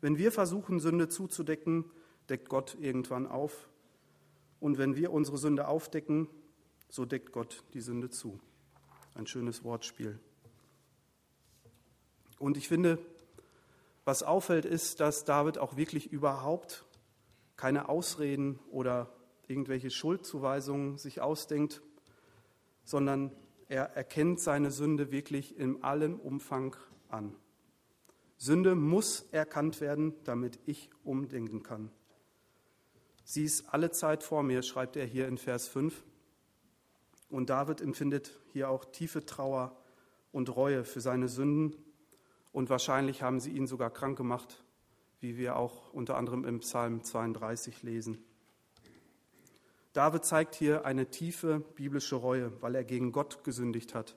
Wenn 0.00 0.18
wir 0.18 0.32
versuchen, 0.32 0.78
Sünde 0.78 1.08
zuzudecken, 1.08 1.84
deckt 2.28 2.48
Gott 2.48 2.76
irgendwann 2.80 3.26
auf. 3.26 3.68
Und 4.60 4.78
wenn 4.78 4.96
wir 4.96 5.12
unsere 5.12 5.36
Sünde 5.36 5.68
aufdecken, 5.68 6.28
so 6.88 7.04
deckt 7.04 7.32
Gott 7.32 7.64
die 7.74 7.80
Sünde 7.80 8.08
zu. 8.08 8.38
Ein 9.14 9.26
schönes 9.26 9.64
Wortspiel. 9.64 10.18
Und 12.38 12.56
ich 12.56 12.68
finde, 12.68 12.98
was 14.04 14.22
auffällt, 14.22 14.64
ist, 14.64 15.00
dass 15.00 15.24
David 15.24 15.58
auch 15.58 15.76
wirklich 15.76 16.12
überhaupt 16.12 16.84
keine 17.56 17.88
Ausreden 17.88 18.58
oder 18.70 19.10
irgendwelche 19.48 19.90
Schuldzuweisungen 19.90 20.98
sich 20.98 21.20
ausdenkt, 21.20 21.82
sondern 22.84 23.32
er 23.68 23.96
erkennt 23.96 24.40
seine 24.40 24.70
Sünde 24.70 25.10
wirklich 25.10 25.58
in 25.58 25.82
allem 25.82 26.20
Umfang 26.20 26.76
an. 27.08 27.34
Sünde 28.36 28.74
muss 28.74 29.22
erkannt 29.32 29.80
werden, 29.80 30.14
damit 30.24 30.58
ich 30.66 30.90
umdenken 31.04 31.62
kann. 31.62 31.90
Sie 33.24 33.44
ist 33.44 33.72
alle 33.72 33.90
Zeit 33.90 34.22
vor 34.22 34.42
mir, 34.42 34.62
schreibt 34.62 34.96
er 34.96 35.04
hier 35.04 35.26
in 35.26 35.38
Vers 35.38 35.66
5. 35.66 36.04
Und 37.28 37.50
David 37.50 37.80
empfindet 37.80 38.38
hier 38.52 38.70
auch 38.70 38.84
tiefe 38.84 39.24
Trauer 39.24 39.76
und 40.30 40.54
Reue 40.54 40.84
für 40.84 41.00
seine 41.00 41.28
Sünden. 41.28 41.74
Und 42.56 42.70
wahrscheinlich 42.70 43.20
haben 43.20 43.38
sie 43.38 43.50
ihn 43.50 43.66
sogar 43.66 43.90
krank 43.90 44.16
gemacht, 44.16 44.64
wie 45.20 45.36
wir 45.36 45.56
auch 45.56 45.92
unter 45.92 46.16
anderem 46.16 46.46
im 46.46 46.60
Psalm 46.60 47.04
32 47.04 47.82
lesen. 47.82 48.24
David 49.92 50.24
zeigt 50.24 50.54
hier 50.54 50.86
eine 50.86 51.10
tiefe 51.10 51.60
biblische 51.60 52.16
Reue, 52.16 52.50
weil 52.62 52.74
er 52.74 52.84
gegen 52.84 53.12
Gott 53.12 53.44
gesündigt 53.44 53.94
hat. 53.94 54.16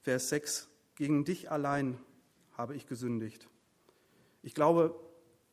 Vers 0.00 0.30
6, 0.30 0.68
gegen 0.96 1.24
dich 1.24 1.48
allein 1.48 1.96
habe 2.58 2.74
ich 2.74 2.88
gesündigt. 2.88 3.46
Ich 4.42 4.52
glaube, 4.52 4.92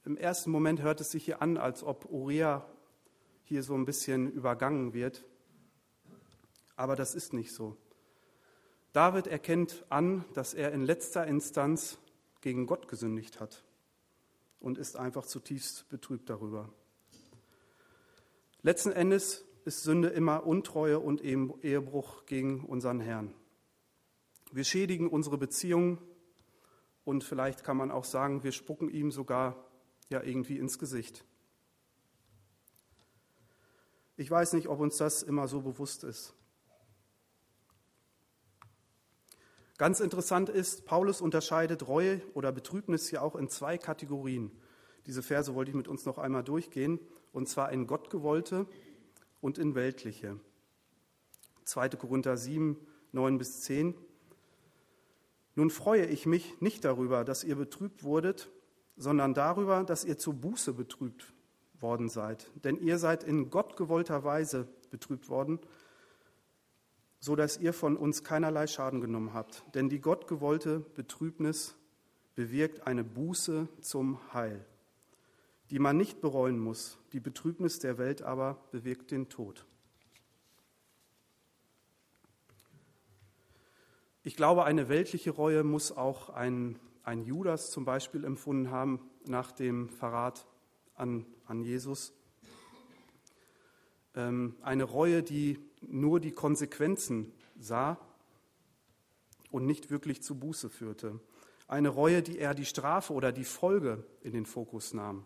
im 0.05 0.17
ersten 0.17 0.49
Moment 0.49 0.81
hört 0.81 1.01
es 1.01 1.11
sich 1.11 1.23
hier 1.23 1.39
an, 1.39 1.57
als 1.57 1.83
ob 1.83 2.05
Uriah 2.05 2.67
hier 3.43 3.61
so 3.61 3.75
ein 3.75 3.85
bisschen 3.85 4.31
übergangen 4.31 4.95
wird. 4.95 5.23
Aber 6.75 6.95
das 6.95 7.13
ist 7.13 7.31
nicht 7.31 7.53
so. 7.53 7.77
David 8.93 9.27
erkennt 9.27 9.85
an, 9.89 10.25
dass 10.33 10.53
er 10.53 10.71
in 10.71 10.83
letzter 10.83 11.27
Instanz 11.27 11.99
gegen 12.41 12.65
Gott 12.65 12.87
gesündigt 12.87 13.39
hat 13.39 13.63
und 14.59 14.77
ist 14.77 14.95
einfach 14.95 15.25
zutiefst 15.25 15.87
betrübt 15.89 16.29
darüber. 16.29 16.69
Letzten 18.61 18.91
Endes 18.91 19.45
ist 19.65 19.83
Sünde 19.83 20.09
immer 20.09 20.45
Untreue 20.45 20.99
und 20.99 21.23
Ehebruch 21.23 22.25
gegen 22.25 22.65
unseren 22.65 22.99
Herrn. 22.99 23.33
Wir 24.51 24.63
schädigen 24.63 25.07
unsere 25.07 25.37
Beziehungen 25.37 25.99
und 27.03 27.23
vielleicht 27.23 27.63
kann 27.63 27.77
man 27.77 27.91
auch 27.91 28.03
sagen, 28.03 28.43
wir 28.43 28.51
spucken 28.51 28.89
ihm 28.89 29.11
sogar 29.11 29.63
ja 30.09 30.23
irgendwie 30.23 30.57
ins 30.57 30.79
Gesicht. 30.79 31.23
Ich 34.17 34.29
weiß 34.29 34.53
nicht, 34.53 34.67
ob 34.67 34.79
uns 34.79 34.97
das 34.97 35.23
immer 35.23 35.47
so 35.47 35.61
bewusst 35.61 36.03
ist. 36.03 36.33
Ganz 39.79 40.01
interessant 40.01 40.49
ist, 40.49 40.85
Paulus 40.85 41.21
unterscheidet 41.21 41.87
Reue 41.87 42.21
oder 42.33 42.51
Betrübnis 42.51 43.11
ja 43.11 43.21
auch 43.21 43.37
in 43.37 43.47
zwei 43.47 43.77
Kategorien. 43.77 44.51
Diese 45.05 45.23
Verse 45.23 45.55
wollte 45.55 45.71
ich 45.71 45.77
mit 45.77 45.87
uns 45.87 46.05
noch 46.05 46.17
einmal 46.17 46.43
durchgehen 46.43 46.99
und 47.31 47.47
zwar 47.47 47.71
in 47.71 47.87
Gottgewollte 47.87 48.67
und 49.39 49.57
in 49.57 49.75
weltliche. 49.75 50.37
2. 51.63 51.91
Korinther 51.91 52.35
7, 52.35 52.75
9 53.13 53.37
bis 53.37 53.61
10. 53.61 53.95
Nun 55.55 55.69
freue 55.69 56.07
ich 56.07 56.25
mich 56.25 56.59
nicht 56.59 56.83
darüber, 56.83 57.23
dass 57.23 57.45
ihr 57.45 57.55
betrübt 57.55 58.03
wurdet, 58.03 58.49
sondern 58.97 59.33
darüber, 59.33 59.85
dass 59.85 60.03
ihr 60.03 60.17
zur 60.17 60.33
Buße 60.33 60.73
betrübt 60.73 61.33
worden 61.79 62.09
seid. 62.09 62.51
Denn 62.65 62.81
ihr 62.81 62.97
seid 62.97 63.23
in 63.23 63.49
gottgewollter 63.49 64.25
Weise 64.25 64.67
betrübt 64.91 65.29
worden, 65.29 65.57
so 67.19 67.35
dass 67.35 67.57
ihr 67.57 67.73
von 67.73 67.97
uns 67.97 68.23
keinerlei 68.23 68.67
Schaden 68.67 69.01
genommen 69.01 69.33
habt. 69.33 69.63
Denn 69.75 69.89
die 69.89 69.99
gottgewollte 69.99 70.79
Betrübnis 70.79 71.75
bewirkt 72.35 72.87
eine 72.87 73.03
Buße 73.03 73.67
zum 73.81 74.33
Heil 74.33 74.65
die 75.69 75.79
man 75.79 75.97
nicht 75.97 76.21
bereuen 76.21 76.59
muss. 76.59 76.97
Die 77.13 77.19
Betrübnis 77.19 77.79
der 77.79 77.97
Welt 77.97 78.21
aber 78.21 78.57
bewirkt 78.71 79.11
den 79.11 79.29
Tod. 79.29 79.65
Ich 84.23 84.35
glaube, 84.35 84.65
eine 84.65 84.89
weltliche 84.89 85.31
Reue 85.31 85.63
muss 85.63 85.91
auch 85.91 86.29
ein, 86.29 86.79
ein 87.03 87.23
Judas 87.23 87.71
zum 87.71 87.85
Beispiel 87.85 88.25
empfunden 88.25 88.71
haben 88.71 88.99
nach 89.25 89.51
dem 89.51 89.89
Verrat 89.89 90.47
an, 90.95 91.25
an 91.45 91.61
Jesus. 91.61 92.13
Ähm, 94.15 94.55
eine 94.61 94.83
Reue, 94.83 95.23
die 95.23 95.59
nur 95.81 96.19
die 96.19 96.31
Konsequenzen 96.31 97.31
sah 97.59 97.97
und 99.51 99.65
nicht 99.65 99.89
wirklich 99.89 100.21
zu 100.21 100.35
Buße 100.35 100.69
führte. 100.69 101.19
Eine 101.67 101.89
Reue, 101.89 102.21
die 102.21 102.37
eher 102.37 102.53
die 102.53 102.65
Strafe 102.65 103.13
oder 103.13 103.31
die 103.31 103.43
Folge 103.43 104.03
in 104.21 104.33
den 104.33 104.45
Fokus 104.45 104.93
nahm. 104.93 105.25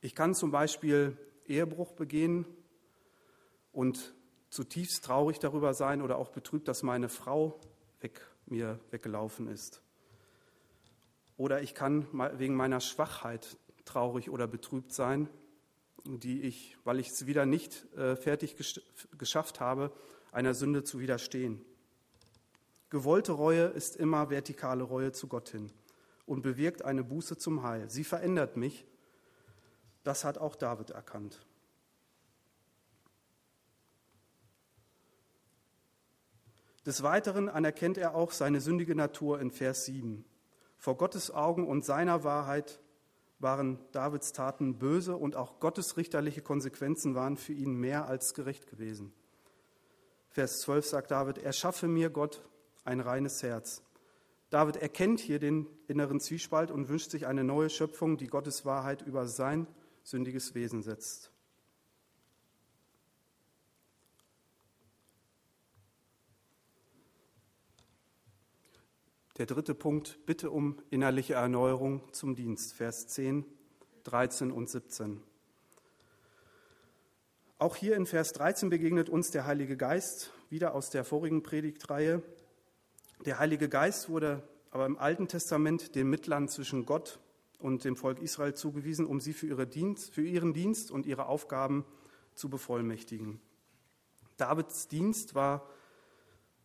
Ich 0.00 0.14
kann 0.14 0.34
zum 0.34 0.50
Beispiel 0.50 1.16
Ehebruch 1.46 1.92
begehen 1.92 2.46
und 3.72 4.14
zutiefst 4.50 5.04
traurig 5.04 5.38
darüber 5.38 5.74
sein 5.74 6.02
oder 6.02 6.18
auch 6.18 6.28
betrübt, 6.30 6.68
dass 6.68 6.82
meine 6.82 7.08
Frau 7.08 7.58
weg, 8.00 8.20
mir 8.46 8.78
weggelaufen 8.90 9.48
ist. 9.48 9.82
Oder 11.36 11.62
ich 11.62 11.74
kann 11.74 12.06
wegen 12.38 12.54
meiner 12.54 12.80
Schwachheit 12.80 13.56
traurig 13.84 14.30
oder 14.30 14.46
betrübt 14.46 14.92
sein, 14.92 15.28
die 16.04 16.42
ich, 16.42 16.76
weil 16.84 17.00
ich 17.00 17.08
es 17.08 17.26
wieder 17.26 17.46
nicht 17.46 17.86
äh, 17.96 18.16
fertig 18.16 18.56
geschafft 19.18 19.60
habe, 19.60 19.92
einer 20.32 20.54
Sünde 20.54 20.84
zu 20.84 21.00
widerstehen. 21.00 21.64
Gewollte 22.90 23.32
Reue 23.32 23.64
ist 23.64 23.96
immer 23.96 24.30
vertikale 24.30 24.84
Reue 24.84 25.12
zu 25.12 25.28
Gott 25.28 25.48
hin 25.48 25.72
und 26.26 26.42
bewirkt 26.42 26.84
eine 26.84 27.02
Buße 27.02 27.36
zum 27.36 27.62
Heil. 27.62 27.90
Sie 27.90 28.04
verändert 28.04 28.56
mich. 28.56 28.86
Das 30.02 30.24
hat 30.24 30.38
auch 30.38 30.54
David 30.54 30.90
erkannt. 30.90 31.46
Des 36.84 37.02
Weiteren 37.02 37.48
anerkennt 37.48 37.96
er 37.96 38.14
auch 38.14 38.30
seine 38.30 38.60
sündige 38.60 38.94
Natur 38.94 39.40
in 39.40 39.50
Vers 39.50 39.86
7. 39.86 40.24
Vor 40.76 40.98
Gottes 40.98 41.30
Augen 41.30 41.66
und 41.66 41.84
seiner 41.84 42.24
Wahrheit 42.24 42.78
waren 43.38 43.78
Davids 43.92 44.32
Taten 44.32 44.78
böse 44.78 45.16
und 45.16 45.36
auch 45.36 45.60
Gottes 45.60 45.96
richterliche 45.96 46.42
Konsequenzen 46.42 47.14
waren 47.14 47.36
für 47.36 47.52
ihn 47.52 47.74
mehr 47.74 48.06
als 48.06 48.34
gerecht 48.34 48.66
gewesen. 48.66 49.12
Vers 50.28 50.60
12 50.60 50.86
sagt 50.86 51.10
David, 51.10 51.38
erschaffe 51.38 51.86
mir 51.86 52.10
Gott 52.10 52.42
ein 52.84 53.00
reines 53.00 53.42
Herz. 53.42 53.82
David 54.50 54.76
erkennt 54.76 55.20
hier 55.20 55.38
den 55.38 55.66
inneren 55.88 56.20
Zwiespalt 56.20 56.70
und 56.70 56.88
wünscht 56.88 57.10
sich 57.10 57.26
eine 57.26 57.44
neue 57.44 57.70
Schöpfung, 57.70 58.16
die 58.16 58.28
Gottes 58.28 58.64
Wahrheit 58.64 59.02
über 59.02 59.26
sein 59.26 59.66
sündiges 60.02 60.54
Wesen 60.54 60.82
setzt. 60.82 61.33
Der 69.38 69.46
dritte 69.46 69.74
Punkt, 69.74 70.24
bitte 70.26 70.52
um 70.52 70.78
innerliche 70.90 71.34
Erneuerung 71.34 72.02
zum 72.12 72.36
Dienst, 72.36 72.72
Vers 72.72 73.08
10, 73.08 73.44
13 74.04 74.52
und 74.52 74.70
17. 74.70 75.20
Auch 77.58 77.74
hier 77.74 77.96
in 77.96 78.06
Vers 78.06 78.32
13 78.34 78.70
begegnet 78.70 79.08
uns 79.08 79.32
der 79.32 79.44
Heilige 79.44 79.76
Geist, 79.76 80.30
wieder 80.50 80.72
aus 80.72 80.90
der 80.90 81.02
vorigen 81.02 81.42
Predigtreihe. 81.42 82.22
Der 83.24 83.40
Heilige 83.40 83.68
Geist 83.68 84.08
wurde 84.08 84.48
aber 84.70 84.86
im 84.86 84.98
Alten 84.98 85.26
Testament 85.26 85.96
den 85.96 86.08
Mittlern 86.08 86.46
zwischen 86.46 86.86
Gott 86.86 87.18
und 87.58 87.82
dem 87.82 87.96
Volk 87.96 88.22
Israel 88.22 88.54
zugewiesen, 88.54 89.04
um 89.04 89.20
sie 89.20 89.32
für, 89.32 89.48
ihre 89.48 89.66
Dienst, 89.66 90.14
für 90.14 90.22
ihren 90.22 90.54
Dienst 90.54 90.92
und 90.92 91.06
ihre 91.06 91.26
Aufgaben 91.26 91.84
zu 92.34 92.48
bevollmächtigen. 92.48 93.40
Davids 94.36 94.86
Dienst 94.86 95.34
war 95.34 95.68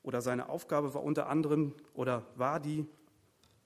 oder 0.09 0.23
seine 0.23 0.49
Aufgabe 0.49 0.95
war 0.95 1.03
unter 1.03 1.29
anderem 1.29 1.75
oder 1.93 2.25
war 2.35 2.59
die, 2.59 2.87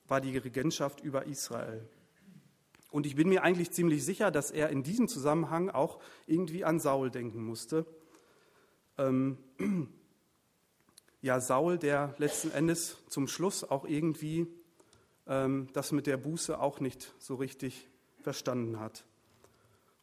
war 0.10 0.20
die 0.20 0.38
Regentschaft 0.38 1.00
über 1.00 1.26
Israel. 1.26 1.88
Und 2.92 3.06
ich 3.06 3.16
bin 3.16 3.30
mir 3.30 3.44
eigentlich 3.44 3.72
ziemlich 3.72 4.04
sicher, 4.04 4.30
dass 4.30 4.52
er 4.52 4.68
in 4.68 4.84
diesem 4.84 5.08
Zusammenhang 5.08 5.70
auch 5.70 6.02
irgendwie 6.28 6.66
an 6.66 6.82
Saul 6.82 7.12
denken 7.12 7.46
musste. 7.46 7.86
Ähm, 8.98 9.38
ja, 11.22 11.40
Saul, 11.40 11.78
der 11.78 12.14
letzten 12.18 12.52
Endes 12.52 12.98
zum 13.08 13.30
Schluss 13.30 13.64
auch 13.64 13.86
irgendwie 13.86 14.46
ähm, 15.26 15.70
das 15.72 15.94
mit 15.94 16.08
der 16.08 16.18
Buße 16.18 16.60
auch 16.60 16.82
nicht 16.82 17.14
so 17.20 17.36
richtig 17.36 17.88
verstanden 18.20 18.82
hat 18.82 19.06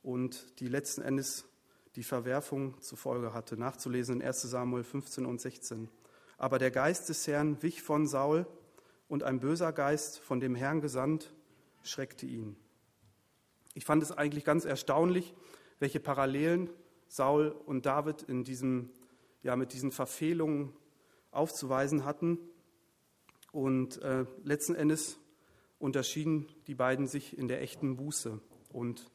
und 0.03 0.59
die 0.59 0.69
letzten 0.69 1.03
Endes 1.03 1.45
die 1.97 2.03
Verwerfung 2.03 2.81
zur 2.81 2.97
Folge 2.97 3.35
hatte. 3.35 3.59
Nachzulesen 3.59 4.23
in 4.23 4.27
1 4.27 4.41
Samuel 4.41 4.85
15 4.85 5.27
und 5.27 5.39
16. 5.39 5.91
Aber 6.41 6.59
der 6.59 6.71
Geist 6.71 7.11
des 7.11 7.27
Herrn 7.27 7.63
wich 7.63 7.83
von 7.83 8.07
Saul 8.07 8.47
und 9.09 9.25
ein 9.25 9.41
böser 9.41 9.75
Geist, 9.75 10.21
von 10.21 10.41
dem 10.41 10.55
Herrn 10.55 10.81
gesandt, 10.81 11.35
schreckte 11.83 12.25
ihn. 12.25 12.57
Ich 13.75 13.85
fand 13.85 14.03
es 14.03 14.11
eigentlich 14.11 14.47
ganz 14.47 14.65
erstaunlich, 14.65 15.35
welche 15.81 16.01
Parallelen 16.01 16.71
Saul 17.09 17.51
und 17.67 17.85
David 17.85 18.23
in 18.23 18.43
diesem, 18.43 18.89
ja, 19.43 19.55
mit 19.55 19.75
diesen 19.75 19.93
Verfehlungen 19.93 20.73
aufzuweisen 21.31 22.07
hatten. 22.07 22.39
Und 23.53 24.01
äh, 24.01 24.25
letzten 24.43 24.75
Endes 24.75 25.19
unterschieden 25.79 26.49
die 26.69 26.75
beiden 26.75 27.07
sich 27.07 27.37
in 27.37 27.49
der 27.49 27.61
echten 27.61 27.97
Buße. 27.97 28.41
Und 28.73 29.11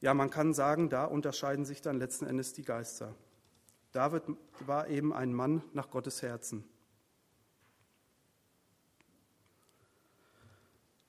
ja, 0.00 0.12
man 0.12 0.30
kann 0.30 0.54
sagen, 0.54 0.88
da 0.88 1.04
unterscheiden 1.04 1.64
sich 1.64 1.82
dann 1.82 2.00
letzten 2.00 2.26
Endes 2.26 2.52
die 2.52 2.64
Geister. 2.64 3.14
David 3.96 4.24
war 4.66 4.88
eben 4.88 5.14
ein 5.14 5.32
Mann 5.32 5.62
nach 5.72 5.88
Gottes 5.88 6.20
Herzen. 6.20 6.64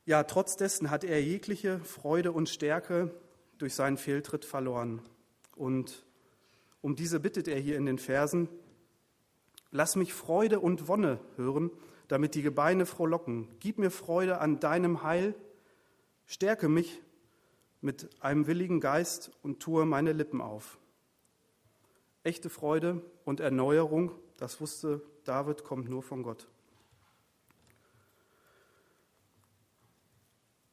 Ja, 0.05 0.23
trotz 0.23 0.55
dessen 0.55 0.89
hat 0.89 1.03
er 1.03 1.21
jegliche 1.21 1.79
Freude 1.79 2.31
und 2.31 2.47
Stärke 2.47 3.13
durch 3.57 3.75
seinen 3.75 3.97
Fehltritt 3.97 4.45
verloren. 4.45 5.01
Und 5.57 6.05
um 6.79 6.95
diese 6.95 7.19
bittet 7.19 7.49
er 7.49 7.59
hier 7.59 7.75
in 7.75 7.85
den 7.85 7.99
Versen, 7.99 8.47
lass 9.69 9.97
mich 9.97 10.13
Freude 10.13 10.61
und 10.61 10.87
Wonne 10.87 11.19
hören, 11.35 11.71
damit 12.07 12.35
die 12.35 12.41
Gebeine 12.41 12.85
frohlocken. 12.85 13.49
Gib 13.59 13.79
mir 13.79 13.91
Freude 13.91 14.39
an 14.39 14.61
deinem 14.61 15.03
Heil, 15.03 15.35
stärke 16.25 16.69
mich 16.69 17.01
mit 17.81 18.07
einem 18.23 18.47
willigen 18.47 18.79
Geist 18.79 19.31
und 19.43 19.59
tue 19.59 19.85
meine 19.85 20.13
Lippen 20.13 20.39
auf. 20.39 20.79
Echte 22.27 22.49
Freude 22.49 23.01
und 23.23 23.39
Erneuerung, 23.39 24.11
das 24.35 24.59
wusste 24.59 25.01
David, 25.23 25.63
kommt 25.63 25.87
nur 25.87 26.03
von 26.03 26.23
Gott. 26.23 26.49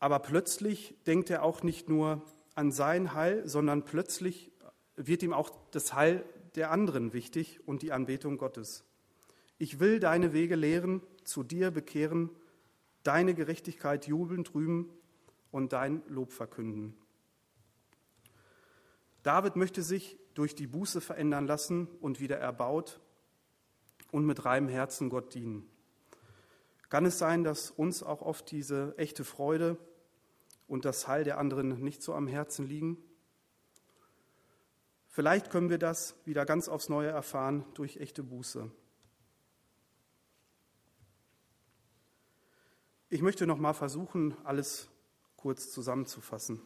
Aber 0.01 0.19
plötzlich 0.19 0.97
denkt 1.07 1.31
er 1.31 1.45
auch 1.45 1.63
nicht 1.63 1.89
nur 1.89 2.23
an 2.57 2.73
sein 2.73 3.15
Heil, 3.15 3.47
sondern 3.49 3.85
plötzlich 3.85 4.51
wird 4.97 5.23
ihm 5.23 5.33
auch 5.33 5.53
das 5.71 5.95
Heil 5.95 6.25
der 6.57 6.73
anderen 6.73 7.13
wichtig 7.13 7.61
und 7.69 7.83
die 7.83 7.93
Anbetung 7.93 8.37
Gottes. 8.37 8.83
Ich 9.57 9.79
will 9.79 10.01
deine 10.01 10.33
Wege 10.33 10.57
lehren, 10.57 11.03
zu 11.23 11.45
dir 11.45 11.71
bekehren, 11.71 12.31
deine 13.05 13.33
Gerechtigkeit 13.33 14.09
jubelnd 14.09 14.57
rühmen 14.57 14.91
und 15.53 15.73
dein 15.73 16.03
Lob 16.09 16.33
verkünden. 16.33 16.97
David 19.23 19.55
möchte 19.55 19.85
sich 19.85 20.19
durch 20.35 20.55
die 20.55 20.67
Buße 20.67 21.01
verändern 21.01 21.47
lassen 21.47 21.87
und 22.01 22.21
wieder 22.21 22.39
erbaut 22.39 23.01
und 24.11 24.27
mit 24.27 24.45
reinem 24.45 24.69
Herzen 24.69 25.09
Gott 25.09 25.35
dienen. 25.35 25.69
Kann 26.89 27.07
es 27.07 27.19
sein, 27.19 27.45
dass 27.45 27.71
uns 27.71 28.03
auch 28.03 28.23
oft 28.23 28.51
diese 28.51 28.95
echte 28.99 29.25
Freude 29.25 29.79
und 30.69 30.85
das 30.85 31.09
Heil 31.09 31.25
der 31.25 31.39
anderen 31.39 31.83
nicht 31.83 32.03
so 32.03 32.15
am 32.15 32.27
Herzen 32.27 32.67
liegen? 32.67 32.99
Vielleicht 35.09 35.51
können 35.51 35.71
wir 35.71 35.79
das 35.79 36.15
wieder 36.25 36.45
ganz 36.45 36.69
aufs 36.69 36.89
Neue 36.89 37.09
erfahren 37.09 37.65
durch 37.75 37.99
echte 37.99 38.23
Buße. 38.23 38.71
Ich 43.11 43.23
möchte 43.23 43.47
noch 43.47 43.59
mal 43.59 43.75
versuchen, 43.75 44.37
alles 44.45 44.89
kurz 45.37 45.71
zusammenzufassen. 45.71 46.61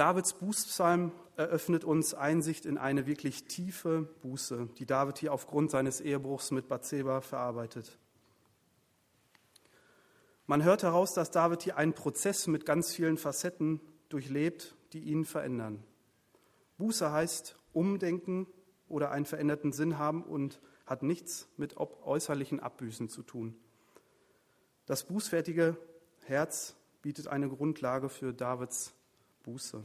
Davids 0.00 0.32
Bußpsalm 0.32 1.12
eröffnet 1.36 1.84
uns 1.84 2.14
Einsicht 2.14 2.64
in 2.64 2.78
eine 2.78 3.04
wirklich 3.04 3.44
tiefe 3.44 4.08
Buße, 4.22 4.70
die 4.78 4.86
David 4.86 5.18
hier 5.18 5.30
aufgrund 5.30 5.70
seines 5.70 6.00
Ehebruchs 6.00 6.52
mit 6.52 6.68
Bathseba 6.68 7.20
verarbeitet. 7.20 7.98
Man 10.46 10.64
hört 10.64 10.84
heraus, 10.84 11.12
dass 11.12 11.30
David 11.30 11.60
hier 11.64 11.76
einen 11.76 11.92
Prozess 11.92 12.46
mit 12.46 12.64
ganz 12.64 12.94
vielen 12.94 13.18
Facetten 13.18 13.78
durchlebt, 14.08 14.74
die 14.94 15.00
ihn 15.00 15.26
verändern. 15.26 15.84
Buße 16.78 17.12
heißt 17.12 17.58
umdenken 17.74 18.46
oder 18.88 19.10
einen 19.10 19.26
veränderten 19.26 19.74
Sinn 19.74 19.98
haben 19.98 20.24
und 20.24 20.62
hat 20.86 21.02
nichts 21.02 21.46
mit 21.58 21.76
äußerlichen 21.76 22.58
Abbüßen 22.58 23.10
zu 23.10 23.22
tun. 23.22 23.54
Das 24.86 25.04
bußfertige 25.04 25.76
Herz 26.24 26.74
bietet 27.02 27.28
eine 27.28 27.50
Grundlage 27.50 28.08
für 28.08 28.32
Davids 28.32 28.94
Buße. 29.42 29.82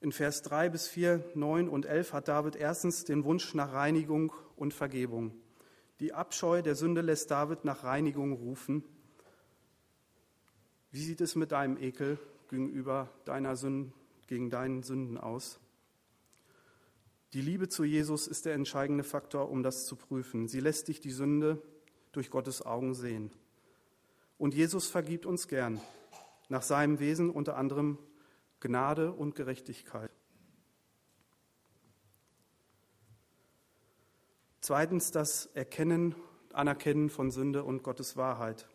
In 0.00 0.12
Vers 0.12 0.42
3 0.42 0.68
bis 0.68 0.86
4, 0.86 1.24
9 1.34 1.68
und 1.68 1.86
11 1.86 2.12
hat 2.12 2.28
David 2.28 2.56
erstens 2.56 3.04
den 3.04 3.24
Wunsch 3.24 3.54
nach 3.54 3.72
Reinigung 3.72 4.32
und 4.54 4.74
Vergebung. 4.74 5.32
Die 6.00 6.12
Abscheu 6.12 6.60
der 6.60 6.74
Sünde 6.74 7.00
lässt 7.00 7.30
David 7.30 7.64
nach 7.64 7.84
Reinigung 7.84 8.32
rufen. 8.32 8.84
Wie 10.90 11.02
sieht 11.02 11.22
es 11.22 11.36
mit 11.36 11.52
deinem 11.52 11.78
Ekel 11.78 12.18
gegenüber 12.50 13.08
deiner 13.24 13.56
Sünden, 13.56 13.94
gegen 14.26 14.50
deinen 14.50 14.82
Sünden 14.82 15.16
aus? 15.16 15.58
Die 17.32 17.40
Liebe 17.40 17.68
zu 17.68 17.82
Jesus 17.82 18.28
ist 18.28 18.44
der 18.44 18.54
entscheidende 18.54 19.04
Faktor, 19.04 19.50
um 19.50 19.62
das 19.62 19.86
zu 19.86 19.96
prüfen. 19.96 20.48
Sie 20.48 20.60
lässt 20.60 20.88
dich 20.88 21.00
die 21.00 21.10
Sünde 21.10 21.62
durch 22.12 22.30
Gottes 22.30 22.60
Augen 22.60 22.94
sehen. 22.94 23.32
Und 24.38 24.54
Jesus 24.54 24.88
vergibt 24.88 25.26
uns 25.26 25.48
gern, 25.48 25.80
nach 26.48 26.62
seinem 26.62 26.98
Wesen 26.98 27.30
unter 27.30 27.56
anderem 27.56 27.98
Gnade 28.60 29.12
und 29.12 29.34
Gerechtigkeit. 29.34 30.10
Zweitens 34.60 35.10
das 35.10 35.46
Erkennen, 35.54 36.14
Anerkennen 36.52 37.10
von 37.10 37.30
Sünde 37.30 37.64
und 37.64 37.82
Gottes 37.82 38.16
Wahrheit. 38.16 38.66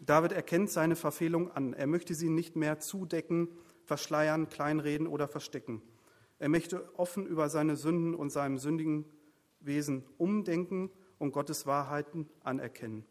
David 0.00 0.32
erkennt 0.32 0.70
seine 0.70 0.96
Verfehlung 0.96 1.50
an. 1.50 1.74
Er 1.74 1.86
möchte 1.86 2.14
sie 2.14 2.30
nicht 2.30 2.56
mehr 2.56 2.78
zudecken, 2.78 3.48
verschleiern, 3.84 4.48
kleinreden 4.48 5.06
oder 5.06 5.28
verstecken. 5.28 5.82
Er 6.38 6.48
möchte 6.48 6.98
offen 6.98 7.26
über 7.26 7.50
seine 7.50 7.76
Sünden 7.76 8.14
und 8.14 8.30
seinem 8.30 8.58
sündigen 8.58 9.04
Wesen 9.60 10.04
umdenken 10.18 10.90
und 11.18 11.32
Gottes 11.32 11.66
Wahrheiten 11.66 12.28
anerkennen. 12.42 13.04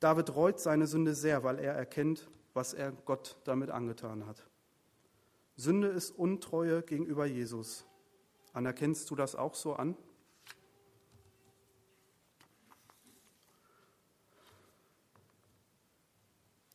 David 0.00 0.34
reut 0.34 0.60
seine 0.60 0.86
Sünde 0.86 1.14
sehr, 1.14 1.42
weil 1.42 1.58
er 1.58 1.74
erkennt, 1.74 2.28
was 2.54 2.74
er 2.74 2.92
Gott 2.92 3.36
damit 3.44 3.70
angetan 3.70 4.26
hat. 4.26 4.46
Sünde 5.56 5.88
ist 5.88 6.10
Untreue 6.10 6.82
gegenüber 6.82 7.24
Jesus. 7.24 7.86
Anerkennst 8.52 9.10
du 9.10 9.16
das 9.16 9.34
auch 9.34 9.54
so 9.54 9.74
an? 9.74 9.96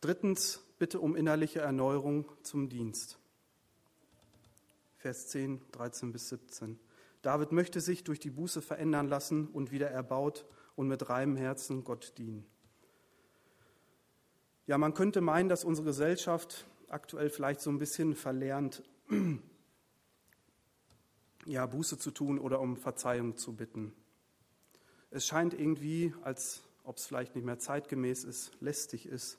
Drittens, 0.00 0.60
bitte 0.78 0.98
um 0.98 1.14
innerliche 1.14 1.60
Erneuerung 1.60 2.28
zum 2.42 2.68
Dienst. 2.68 3.18
Vers 4.96 5.28
10, 5.28 5.60
13 5.70 6.10
bis 6.10 6.28
17. 6.28 6.78
David 7.22 7.52
möchte 7.52 7.80
sich 7.80 8.02
durch 8.02 8.18
die 8.18 8.30
Buße 8.30 8.62
verändern 8.62 9.06
lassen 9.06 9.46
und 9.46 9.70
wieder 9.70 9.90
erbaut 9.90 10.44
und 10.74 10.88
mit 10.88 11.08
reinem 11.08 11.36
Herzen 11.36 11.84
Gott 11.84 12.18
dienen. 12.18 12.51
Ja, 14.72 14.78
man 14.78 14.94
könnte 14.94 15.20
meinen, 15.20 15.50
dass 15.50 15.64
unsere 15.64 15.84
Gesellschaft 15.84 16.64
aktuell 16.88 17.28
vielleicht 17.28 17.60
so 17.60 17.68
ein 17.68 17.78
bisschen 17.78 18.14
verlernt, 18.14 18.82
ja, 21.44 21.66
Buße 21.66 21.98
zu 21.98 22.10
tun 22.10 22.38
oder 22.38 22.58
um 22.58 22.78
Verzeihung 22.78 23.36
zu 23.36 23.54
bitten. 23.54 23.92
Es 25.10 25.26
scheint 25.26 25.52
irgendwie, 25.52 26.14
als 26.22 26.62
ob 26.84 26.96
es 26.96 27.04
vielleicht 27.04 27.34
nicht 27.34 27.44
mehr 27.44 27.58
zeitgemäß 27.58 28.24
ist, 28.24 28.52
lästig 28.62 29.04
ist. 29.04 29.36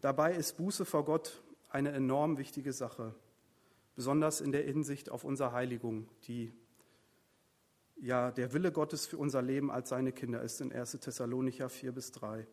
Dabei 0.00 0.34
ist 0.34 0.56
Buße 0.56 0.84
vor 0.84 1.04
Gott 1.04 1.40
eine 1.70 1.92
enorm 1.92 2.38
wichtige 2.38 2.72
Sache, 2.72 3.14
besonders 3.94 4.40
in 4.40 4.50
der 4.50 4.64
Hinsicht 4.64 5.10
auf 5.10 5.22
unsere 5.22 5.52
Heiligung, 5.52 6.08
die 6.26 6.52
ja 7.94 8.32
der 8.32 8.52
Wille 8.52 8.72
Gottes 8.72 9.06
für 9.06 9.18
unser 9.18 9.42
Leben 9.42 9.70
als 9.70 9.90
seine 9.90 10.10
Kinder 10.10 10.42
ist 10.42 10.60
in 10.60 10.72
1. 10.72 10.98
Thessalonicher 10.98 11.68
4 11.68 11.92
bis 11.92 12.10
3. 12.10 12.48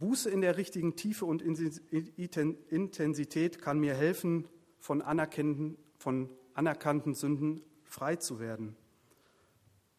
Buße 0.00 0.28
in 0.30 0.40
der 0.40 0.56
richtigen 0.56 0.96
Tiefe 0.96 1.26
und 1.26 1.42
Intensität 1.42 3.60
kann 3.60 3.78
mir 3.78 3.94
helfen, 3.94 4.48
von, 4.78 5.02
anerkannten, 5.02 5.76
von 5.98 6.30
anerkannten 6.54 7.14
Sünden 7.14 7.62
frei 7.84 8.16
zu 8.16 8.40
werden. 8.40 8.74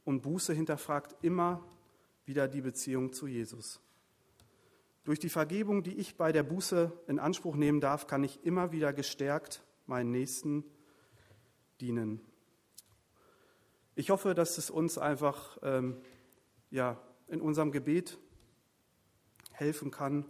Und 0.03 0.23
Buße 0.23 0.53
hinterfragt 0.53 1.23
immer 1.23 1.63
wieder 2.25 2.47
die 2.47 2.61
Beziehung 2.61 3.13
zu 3.13 3.27
Jesus. 3.27 3.79
Durch 5.03 5.19
die 5.19 5.29
Vergebung, 5.29 5.83
die 5.83 5.93
ich 5.93 6.17
bei 6.17 6.31
der 6.31 6.43
Buße 6.43 6.91
in 7.07 7.19
Anspruch 7.19 7.55
nehmen 7.55 7.79
darf, 7.79 8.07
kann 8.07 8.23
ich 8.23 8.43
immer 8.43 8.71
wieder 8.71 8.93
gestärkt 8.93 9.63
meinen 9.85 10.09
Nächsten 10.09 10.63
dienen. 11.79 12.21
Ich 13.93 14.09
hoffe, 14.09 14.33
dass 14.33 14.57
es 14.57 14.71
uns 14.71 14.97
einfach 14.97 15.59
ähm, 15.61 16.01
ja, 16.71 16.99
in 17.27 17.39
unserem 17.39 17.71
Gebet 17.71 18.17
helfen 19.61 19.91
kann. 19.91 20.25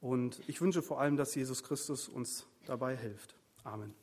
Und 0.00 0.42
ich 0.46 0.60
wünsche 0.60 0.82
vor 0.82 1.00
allem, 1.00 1.16
dass 1.16 1.34
Jesus 1.34 1.62
Christus 1.62 2.08
uns 2.08 2.46
dabei 2.66 2.96
hilft. 2.96 3.34
Amen. 3.64 3.94